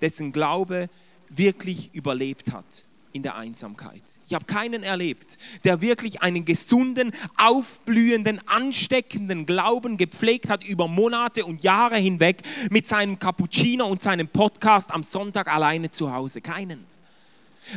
dessen 0.01 0.31
Glaube 0.31 0.89
wirklich 1.29 1.93
überlebt 1.93 2.53
hat 2.53 2.85
in 3.17 3.23
der 3.23 3.35
Einsamkeit. 3.35 4.03
Ich 4.27 4.35
habe 4.35 4.45
keinen 4.45 4.83
erlebt, 4.83 5.39
der 5.63 5.81
wirklich 5.81 6.21
einen 6.21 6.45
gesunden, 6.45 7.11
aufblühenden, 7.35 8.39
ansteckenden 8.47 9.47
Glauben 9.47 9.97
gepflegt 9.97 10.49
hat 10.49 10.63
über 10.63 10.87
Monate 10.87 11.43
und 11.43 11.63
Jahre 11.63 11.97
hinweg 11.97 12.43
mit 12.69 12.87
seinem 12.87 13.17
Cappuccino 13.17 13.87
und 13.87 14.03
seinem 14.03 14.27
Podcast 14.27 14.91
am 14.91 15.01
Sonntag 15.01 15.47
alleine 15.47 15.89
zu 15.89 16.13
Hause. 16.13 16.41
Keinen. 16.41 16.85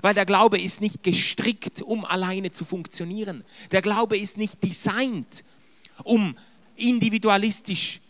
Weil 0.03 0.12
der 0.12 0.26
Glaube 0.26 0.61
ist 0.61 0.83
nicht 0.83 1.03
gestrickt, 1.03 1.81
um 1.81 2.05
alleine 2.05 2.53
zu 2.53 2.66
funktionieren. 2.66 3.42
Der 3.72 3.81
Glaube 3.81 4.18
ist 4.18 4.37
nicht 4.37 4.62
designt, 4.62 5.42
um 6.05 6.37
individualistisch 6.76 8.00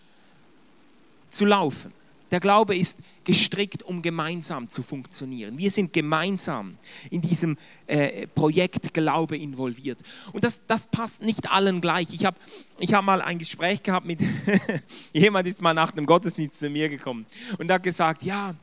zu 1.30 1.46
laufen. 1.46 1.92
Der 2.30 2.40
Glaube 2.40 2.76
ist 2.76 3.00
gestrickt, 3.24 3.82
um 3.82 4.02
gemeinsam 4.02 4.70
zu 4.70 4.82
funktionieren. 4.82 5.58
Wir 5.58 5.70
sind 5.70 5.92
gemeinsam 5.92 6.78
in 7.10 7.20
diesem 7.20 7.56
äh, 7.86 8.26
Projekt 8.28 8.94
Glaube 8.94 9.36
involviert. 9.36 10.00
Und 10.32 10.44
das, 10.44 10.66
das 10.66 10.86
passt 10.86 11.22
nicht 11.22 11.50
allen 11.50 11.80
gleich. 11.80 12.12
Ich 12.12 12.24
habe 12.24 12.38
ich 12.78 12.94
hab 12.94 13.04
mal 13.04 13.20
ein 13.20 13.38
Gespräch 13.38 13.82
gehabt 13.82 14.06
mit, 14.06 14.20
jemand 15.12 15.46
ist 15.46 15.60
mal 15.60 15.74
nach 15.74 15.90
dem 15.90 16.06
Gottesdienst 16.06 16.60
zu 16.60 16.70
mir 16.70 16.88
gekommen 16.88 17.26
und 17.58 17.70
hat 17.70 17.82
gesagt, 17.82 18.22
ja, 18.22 18.54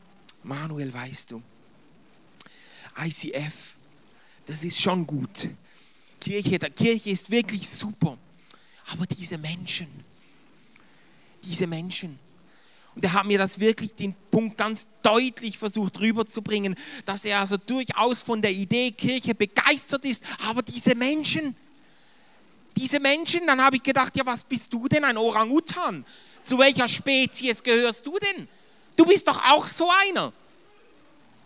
Manuel, 0.42 0.92
weißt 0.92 1.32
du, 1.32 1.42
ICF, 2.98 3.74
das 4.46 4.64
ist 4.64 4.80
schon 4.80 5.06
gut. 5.06 5.48
Kirche, 6.20 6.58
der 6.58 6.70
Kirche 6.70 7.10
ist 7.10 7.30
wirklich 7.30 7.68
super. 7.68 8.16
Aber 8.90 9.06
diese 9.06 9.36
Menschen, 9.36 9.86
diese 11.44 11.66
Menschen, 11.66 12.18
und 12.98 13.04
er 13.04 13.12
hat 13.12 13.26
mir 13.26 13.38
das 13.38 13.60
wirklich 13.60 13.94
den 13.94 14.12
Punkt 14.32 14.58
ganz 14.58 14.88
deutlich 15.04 15.56
versucht 15.56 16.00
rüberzubringen, 16.00 16.74
dass 17.04 17.24
er 17.24 17.38
also 17.38 17.56
durchaus 17.56 18.22
von 18.22 18.42
der 18.42 18.50
Idee 18.50 18.90
Kirche 18.90 19.36
begeistert 19.36 20.04
ist. 20.04 20.24
Aber 20.48 20.62
diese 20.62 20.96
Menschen, 20.96 21.54
diese 22.76 22.98
Menschen, 22.98 23.46
dann 23.46 23.62
habe 23.62 23.76
ich 23.76 23.84
gedacht, 23.84 24.16
ja, 24.16 24.26
was 24.26 24.42
bist 24.42 24.72
du 24.72 24.88
denn, 24.88 25.04
ein 25.04 25.16
Orang-Utan? 25.16 26.04
Zu 26.42 26.58
welcher 26.58 26.88
Spezies 26.88 27.62
gehörst 27.62 28.04
du 28.04 28.18
denn? 28.18 28.48
Du 28.96 29.04
bist 29.04 29.28
doch 29.28 29.40
auch 29.48 29.68
so 29.68 29.88
einer. 30.08 30.32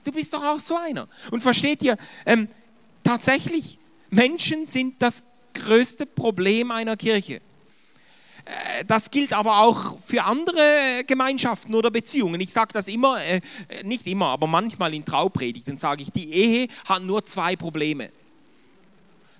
Du 0.04 0.10
bist 0.10 0.32
doch 0.32 0.42
auch 0.42 0.58
so 0.58 0.78
einer. 0.78 1.06
Und 1.30 1.42
versteht 1.42 1.82
ihr, 1.82 1.98
ähm, 2.24 2.48
tatsächlich, 3.04 3.78
Menschen 4.08 4.66
sind 4.66 5.02
das 5.02 5.26
größte 5.52 6.06
Problem 6.06 6.70
einer 6.70 6.96
Kirche. 6.96 7.42
Äh, 8.44 8.84
das 8.84 9.10
gilt 9.10 9.32
aber 9.32 9.60
auch 9.60 9.98
für 10.00 10.24
andere 10.24 11.04
Gemeinschaften 11.06 11.74
oder 11.74 11.90
Beziehungen. 11.90 12.40
Ich 12.40 12.52
sage 12.52 12.72
das 12.72 12.88
immer, 12.88 13.22
äh, 13.22 13.40
nicht 13.84 14.06
immer, 14.06 14.28
aber 14.28 14.46
manchmal 14.46 14.94
in 14.94 15.04
Traupredigten 15.04 15.78
sage 15.78 16.02
ich, 16.02 16.10
die 16.10 16.32
Ehe 16.32 16.68
hat 16.86 17.02
nur 17.02 17.24
zwei 17.24 17.56
Probleme. 17.56 18.10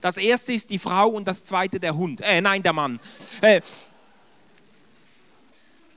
Das 0.00 0.16
erste 0.16 0.52
ist 0.52 0.70
die 0.70 0.78
Frau 0.78 1.08
und 1.08 1.26
das 1.26 1.44
zweite 1.44 1.78
der 1.78 1.96
Hund. 1.96 2.20
Äh, 2.22 2.40
nein, 2.40 2.62
der 2.62 2.72
Mann. 2.72 2.98
Äh, 3.40 3.60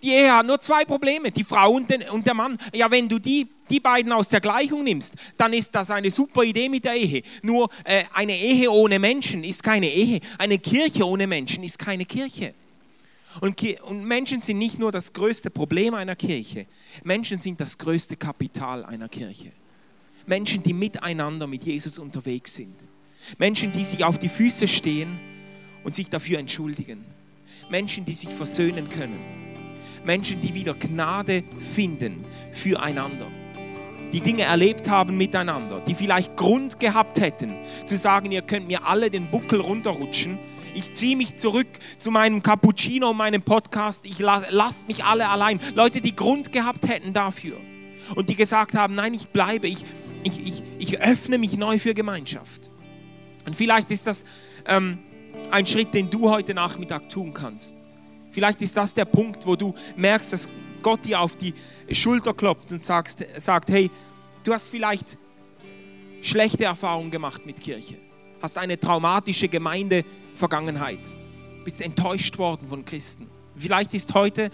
die 0.02 0.12
Ehe 0.12 0.32
hat 0.32 0.46
nur 0.46 0.60
zwei 0.60 0.86
Probleme, 0.86 1.32
die 1.32 1.44
Frau 1.44 1.72
und, 1.72 1.90
den, 1.90 2.08
und 2.10 2.28
der 2.28 2.36
Mann. 2.36 2.60
Ja, 2.72 2.92
wenn 2.92 3.10
du 3.10 3.18
die, 3.18 3.48
die 3.68 3.80
beiden 3.80 4.12
aus 4.12 4.30
der 4.30 4.42
Gleichung 4.42 4.84
nimmst, 4.84 5.16
dann 5.38 5.54
ist 5.54 5.74
das 5.74 5.90
eine 5.90 6.12
super 6.12 6.44
Idee 6.44 6.70
mit 6.70 6.86
der 6.86 6.94
Ehe. 6.94 7.24
Nur 7.42 7.70
äh, 7.84 8.04
eine 8.14 8.38
Ehe 8.38 8.70
ohne 8.70 9.00
Menschen 9.00 9.44
ist 9.44 9.64
keine 9.64 9.90
Ehe. 9.90 10.20
Eine 10.38 10.60
Kirche 10.60 11.08
ohne 11.08 11.26
Menschen 11.26 11.64
ist 11.64 11.80
keine 11.80 12.06
Kirche. 12.06 12.54
Und, 13.42 13.62
und 13.84 14.06
Menschen 14.06 14.42
sind 14.42 14.58
nicht 14.58 14.80
nur 14.80 14.92
das 14.92 15.14
größte 15.14 15.50
Problem 15.50 15.94
einer 15.94 16.16
Kirche, 16.16 16.68
Menschen 17.04 17.40
sind 17.40 17.60
das 17.60 17.78
größte 17.78 18.16
Kapital 18.16 18.86
einer 18.86 19.10
Kirche. 19.10 19.52
Menschen, 20.26 20.64
die 20.64 20.74
miteinander 20.74 21.48
mit 21.48 21.64
Jesus 21.64 22.00
unterwegs 22.00 22.56
sind. 22.56 22.76
Menschen, 23.38 23.72
die 23.72 23.84
sich 23.84 24.04
auf 24.04 24.18
die 24.18 24.30
Füße 24.30 24.68
stehen 24.68 25.20
und 25.84 25.96
sich 25.96 26.10
dafür 26.10 26.40
entschuldigen. 26.40 27.06
Menschen, 27.70 28.06
die 28.06 28.14
sich 28.14 28.30
versöhnen 28.30 28.90
können. 28.90 29.20
Menschen, 30.04 30.40
die 30.42 30.54
wieder 30.54 30.74
Gnade 30.74 31.44
finden 31.60 32.24
füreinander. 32.52 33.28
Die 34.14 34.22
Dinge 34.22 34.44
erlebt 34.44 34.88
haben 34.88 35.18
miteinander. 35.18 35.82
Die 35.82 35.96
vielleicht 35.96 36.38
Grund 36.38 36.80
gehabt 36.80 37.20
hätten 37.20 37.56
zu 37.86 37.98
sagen, 37.98 38.32
ihr 38.32 38.44
könnt 38.44 38.68
mir 38.68 38.86
alle 38.86 39.10
den 39.10 39.30
Buckel 39.30 39.60
runterrutschen 39.60 40.38
ich 40.76 40.94
ziehe 40.94 41.16
mich 41.16 41.38
zurück 41.38 41.68
zu 41.98 42.12
meinem 42.12 42.44
Cappuccino 42.44 43.10
und 43.12 43.18
meinem 43.18 43.42
Podcast. 43.42 44.06
Ich 44.06 44.20
lasse 44.20 44.48
lasst 44.50 44.88
mich 44.88 45.04
alle 45.04 45.30
allein. 45.30 45.60
Leute, 45.74 46.02
die 46.02 46.16
Grund 46.16 46.52
gehabt 46.52 46.88
hätten 46.88 47.14
dafür. 47.14 47.58
Und 48.16 48.30
die 48.30 48.36
gesagt 48.36 48.76
haben, 48.76 48.94
nein, 48.94 49.14
ich 49.14 49.30
bleibe, 49.30 49.68
ich, 49.68 49.84
ich, 50.24 50.46
ich, 50.46 50.64
ich 50.78 51.00
öffne 51.00 51.38
mich 51.38 51.58
neu 51.58 51.80
für 51.80 51.94
Gemeinschaft. 51.94 52.70
Und 53.46 53.56
vielleicht 53.56 53.90
ist 53.90 54.06
das 54.06 54.26
ähm, 54.68 55.00
ein 55.50 55.66
Schritt, 55.66 55.94
den 55.94 56.10
du 56.10 56.30
heute 56.30 56.54
Nachmittag 56.54 57.10
tun 57.10 57.34
kannst. 57.34 57.82
Vielleicht 58.32 58.62
ist 58.62 58.76
das 58.76 58.94
der 58.94 59.06
Punkt, 59.06 59.48
wo 59.48 59.56
du 59.56 59.74
merkst, 59.96 60.34
dass 60.34 60.50
Gott 60.82 61.06
dir 61.06 61.22
auf 61.22 61.38
die 61.38 61.54
Schulter 61.92 62.34
klopft 62.34 62.72
und 62.72 62.84
sagst, 62.84 63.26
sagt, 63.38 63.70
hey, 63.70 63.90
du 64.44 64.54
hast 64.54 64.68
vielleicht 64.68 65.18
schlechte 66.22 66.66
Erfahrungen 66.66 67.12
gemacht 67.12 67.46
mit 67.46 67.62
Kirche, 67.62 67.98
hast 68.42 68.58
eine 68.58 68.80
traumatische 68.80 69.48
Gemeinde 69.48 70.04
Vergangenheit. 70.36 71.00
Bist 71.64 71.82
enttäuscht 71.82 72.38
worden 72.38 72.68
von 72.68 72.86
Christen. 72.86 73.28
Vielleicht 73.56 73.94
ist 73.94 74.14
heute 74.14 74.52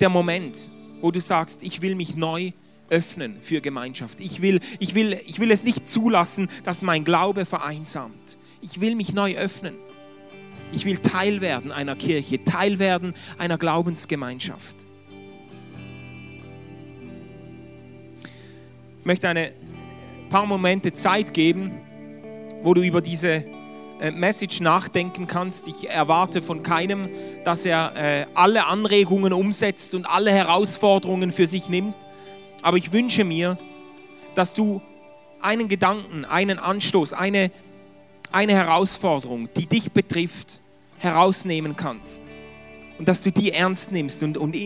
der 0.00 0.08
Moment, 0.08 0.70
wo 1.00 1.10
du 1.10 1.20
sagst, 1.20 1.62
ich 1.62 1.82
will 1.82 1.94
mich 1.94 2.14
neu 2.16 2.52
öffnen 2.88 3.38
für 3.40 3.60
Gemeinschaft. 3.60 4.20
Ich 4.20 4.42
will, 4.42 4.60
ich, 4.78 4.94
will, 4.94 5.18
ich 5.26 5.40
will 5.40 5.50
es 5.50 5.64
nicht 5.64 5.88
zulassen, 5.88 6.48
dass 6.64 6.82
mein 6.82 7.04
Glaube 7.04 7.46
vereinsamt. 7.46 8.38
Ich 8.60 8.80
will 8.80 8.94
mich 8.94 9.12
neu 9.12 9.36
öffnen. 9.36 9.76
Ich 10.72 10.84
will 10.84 10.98
Teil 10.98 11.40
werden 11.40 11.72
einer 11.72 11.96
Kirche, 11.96 12.42
Teil 12.44 12.78
werden 12.78 13.14
einer 13.38 13.58
Glaubensgemeinschaft. 13.58 14.86
Ich 19.00 19.06
möchte 19.06 19.28
eine 19.28 19.52
paar 20.28 20.46
Momente 20.46 20.92
Zeit 20.92 21.32
geben, 21.32 21.70
wo 22.62 22.74
du 22.74 22.82
über 22.82 23.00
diese 23.00 23.44
Message 24.12 24.60
nachdenken 24.60 25.26
kannst. 25.26 25.66
Ich 25.68 25.88
erwarte 25.88 26.42
von 26.42 26.62
keinem, 26.62 27.08
dass 27.44 27.64
er 27.66 27.92
äh, 27.96 28.26
alle 28.34 28.66
Anregungen 28.66 29.32
umsetzt 29.32 29.94
und 29.94 30.06
alle 30.06 30.30
Herausforderungen 30.30 31.32
für 31.32 31.46
sich 31.46 31.68
nimmt. 31.68 31.96
Aber 32.62 32.76
ich 32.76 32.92
wünsche 32.92 33.24
mir, 33.24 33.58
dass 34.34 34.54
du 34.54 34.82
einen 35.40 35.68
Gedanken, 35.68 36.24
einen 36.24 36.58
Anstoß, 36.58 37.12
eine, 37.12 37.50
eine 38.32 38.52
Herausforderung, 38.52 39.48
die 39.56 39.66
dich 39.66 39.92
betrifft, 39.92 40.60
herausnehmen 40.98 41.76
kannst. 41.76 42.32
Und 42.98 43.08
dass 43.08 43.20
du 43.20 43.30
die 43.30 43.52
ernst 43.52 43.92
nimmst 43.92 44.22
und, 44.22 44.38
und 44.38 44.56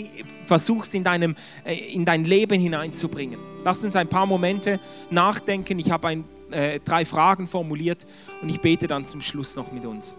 versuchst, 0.44 0.94
in, 0.94 1.04
deinem, 1.04 1.36
äh, 1.64 1.74
in 1.74 2.04
dein 2.04 2.24
Leben 2.24 2.60
hineinzubringen. 2.60 3.38
Lass 3.64 3.84
uns 3.84 3.96
ein 3.96 4.08
paar 4.08 4.26
Momente 4.26 4.80
nachdenken. 5.10 5.78
Ich 5.78 5.90
habe 5.90 6.08
ein, 6.08 6.24
äh, 6.52 6.80
drei 6.80 7.04
Fragen 7.04 7.46
formuliert 7.46 8.06
und 8.42 8.48
ich 8.48 8.60
bete 8.60 8.86
dann 8.86 9.06
zum 9.06 9.20
Schluss 9.20 9.56
noch 9.56 9.72
mit 9.72 9.84
uns. 9.84 10.18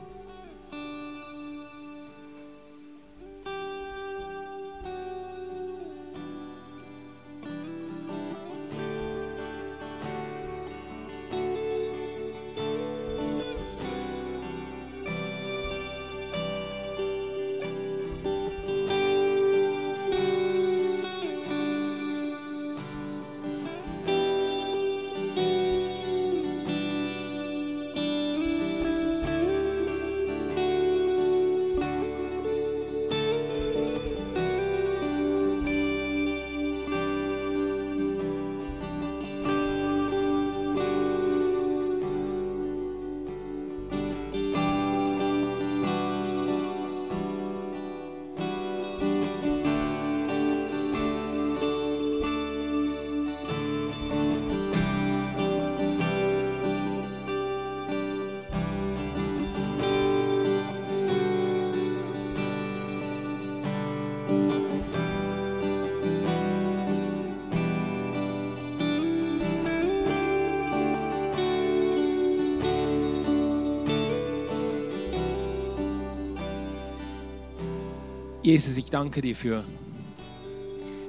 Jesus, 78.44 78.76
ich 78.78 78.89
danke 78.89 79.22
dir 79.22 79.36
für, 79.36 79.64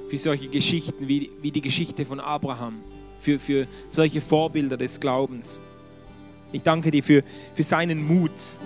für 0.07 0.17
solche 0.19 0.49
Geschichten 0.49 1.07
wie, 1.07 1.31
wie 1.41 1.49
die 1.49 1.61
Geschichte 1.61 2.05
von 2.05 2.19
Abraham, 2.19 2.83
für, 3.17 3.39
für 3.39 3.67
solche 3.89 4.21
Vorbilder 4.21 4.77
des 4.77 4.99
Glaubens. 4.99 5.59
Ich 6.51 6.61
danke 6.61 6.91
dir 6.91 7.01
für, 7.03 7.23
für 7.55 7.63
seinen 7.63 8.05
Mut, 8.05 8.59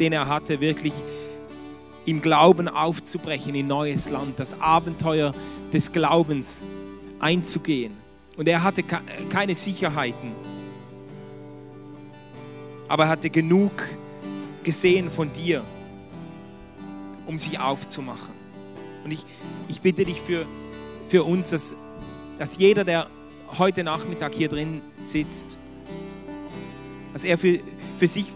den 0.00 0.12
er 0.12 0.26
hatte, 0.26 0.60
wirklich 0.60 0.92
im 2.06 2.20
Glauben 2.20 2.66
aufzubrechen 2.66 3.54
in 3.54 3.68
neues 3.68 4.10
Land, 4.10 4.40
das 4.40 4.60
Abenteuer 4.60 5.32
des 5.72 5.92
Glaubens 5.92 6.64
einzugehen. 7.20 7.92
Und 8.36 8.48
er 8.48 8.64
hatte 8.64 8.82
keine 8.82 9.54
Sicherheiten, 9.54 10.32
aber 12.88 13.04
er 13.04 13.10
hatte 13.10 13.30
genug 13.30 13.70
gesehen 14.64 15.08
von 15.08 15.32
dir 15.32 15.62
um 17.30 17.38
sie 17.38 17.58
aufzumachen. 17.58 18.34
Und 19.04 19.12
ich, 19.12 19.24
ich 19.68 19.80
bitte 19.80 20.04
dich 20.04 20.20
für, 20.20 20.46
für 21.06 21.22
uns, 21.22 21.50
dass, 21.50 21.76
dass 22.40 22.58
jeder, 22.58 22.84
der 22.84 23.06
heute 23.56 23.84
Nachmittag 23.84 24.34
hier 24.34 24.48
drin 24.48 24.82
sitzt, 25.00 25.56
dass 27.12 27.22
er 27.22 27.38
für, 27.38 27.60
für 27.98 28.08
sich 28.08 28.26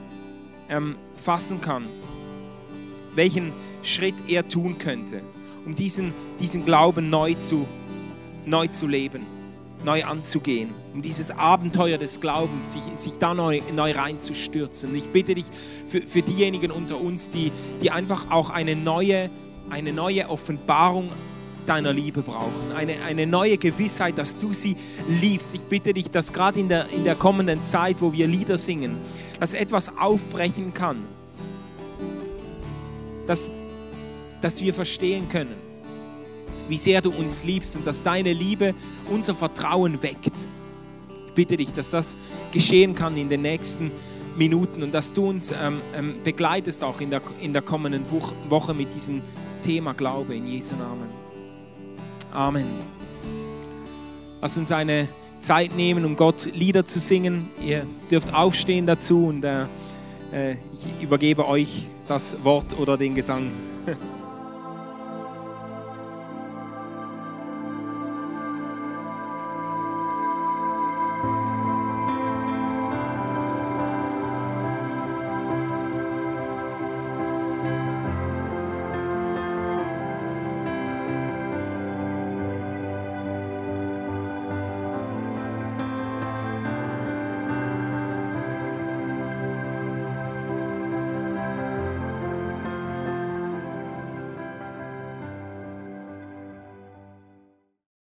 ähm, 0.68 0.94
fassen 1.12 1.60
kann, 1.60 1.86
welchen 3.16 3.52
Schritt 3.82 4.14
er 4.28 4.46
tun 4.46 4.78
könnte, 4.78 5.22
um 5.66 5.74
diesen, 5.74 6.14
diesen 6.38 6.64
Glauben 6.64 7.10
neu 7.10 7.34
zu, 7.34 7.66
neu 8.46 8.68
zu 8.68 8.86
leben, 8.86 9.26
neu 9.84 10.04
anzugehen, 10.04 10.70
um 10.92 11.02
dieses 11.02 11.30
Abenteuer 11.30 11.98
des 11.98 12.20
Glaubens, 12.20 12.72
sich, 12.72 12.82
sich 12.96 13.18
da 13.18 13.34
neu, 13.34 13.60
neu 13.74 13.92
reinzustürzen. 13.92 14.94
Ich 14.94 15.08
bitte 15.08 15.34
dich 15.34 15.46
für, 15.86 16.00
für 16.00 16.22
diejenigen 16.22 16.70
unter 16.70 17.00
uns, 17.00 17.30
die, 17.30 17.52
die 17.82 17.90
einfach 17.90 18.30
auch 18.30 18.50
eine 18.50 18.74
neue, 18.74 19.30
eine 19.70 19.92
neue 19.92 20.28
Offenbarung 20.28 21.10
deiner 21.66 21.92
Liebe 21.92 22.22
brauchen, 22.22 22.72
eine, 22.74 23.02
eine 23.02 23.26
neue 23.26 23.56
Gewissheit, 23.56 24.18
dass 24.18 24.36
du 24.36 24.52
sie 24.52 24.76
liebst. 25.08 25.54
Ich 25.54 25.62
bitte 25.62 25.94
dich, 25.94 26.10
dass 26.10 26.32
gerade 26.32 26.60
in 26.60 26.68
der, 26.68 26.88
in 26.90 27.04
der 27.04 27.14
kommenden 27.14 27.64
Zeit, 27.64 28.02
wo 28.02 28.12
wir 28.12 28.26
Lieder 28.26 28.58
singen, 28.58 28.98
dass 29.40 29.54
etwas 29.54 29.96
aufbrechen 29.96 30.74
kann, 30.74 31.04
dass, 33.26 33.50
dass 34.40 34.62
wir 34.62 34.74
verstehen 34.74 35.28
können, 35.28 35.63
wie 36.68 36.76
sehr 36.76 37.00
du 37.00 37.10
uns 37.10 37.44
liebst 37.44 37.76
und 37.76 37.86
dass 37.86 38.02
deine 38.02 38.32
Liebe 38.32 38.74
unser 39.10 39.34
Vertrauen 39.34 40.02
weckt. 40.02 40.48
Ich 41.26 41.32
bitte 41.34 41.56
dich, 41.56 41.72
dass 41.72 41.90
das 41.90 42.16
geschehen 42.52 42.94
kann 42.94 43.16
in 43.16 43.28
den 43.28 43.42
nächsten 43.42 43.90
Minuten 44.36 44.82
und 44.82 44.92
dass 44.92 45.12
du 45.12 45.28
uns 45.28 45.52
ähm, 45.52 45.80
ähm, 45.96 46.16
begleitest 46.24 46.82
auch 46.82 47.00
in 47.00 47.10
der, 47.10 47.22
in 47.40 47.52
der 47.52 47.62
kommenden 47.62 48.04
Woche 48.48 48.74
mit 48.74 48.92
diesem 48.94 49.22
Thema 49.62 49.94
Glaube 49.94 50.34
in 50.34 50.46
Jesu 50.46 50.74
Namen. 50.74 51.08
Amen. 52.32 52.66
Lass 54.40 54.56
uns 54.58 54.72
eine 54.72 55.08
Zeit 55.40 55.76
nehmen, 55.76 56.04
um 56.04 56.16
Gott 56.16 56.50
Lieder 56.52 56.84
zu 56.84 56.98
singen. 56.98 57.48
Ihr 57.64 57.86
dürft 58.10 58.34
aufstehen 58.34 58.86
dazu 58.86 59.26
und 59.26 59.44
äh, 59.44 59.62
äh 60.32 60.56
ich 60.72 61.02
übergebe 61.02 61.46
euch 61.46 61.86
das 62.06 62.36
Wort 62.42 62.78
oder 62.78 62.96
den 62.96 63.14
Gesang. 63.14 63.50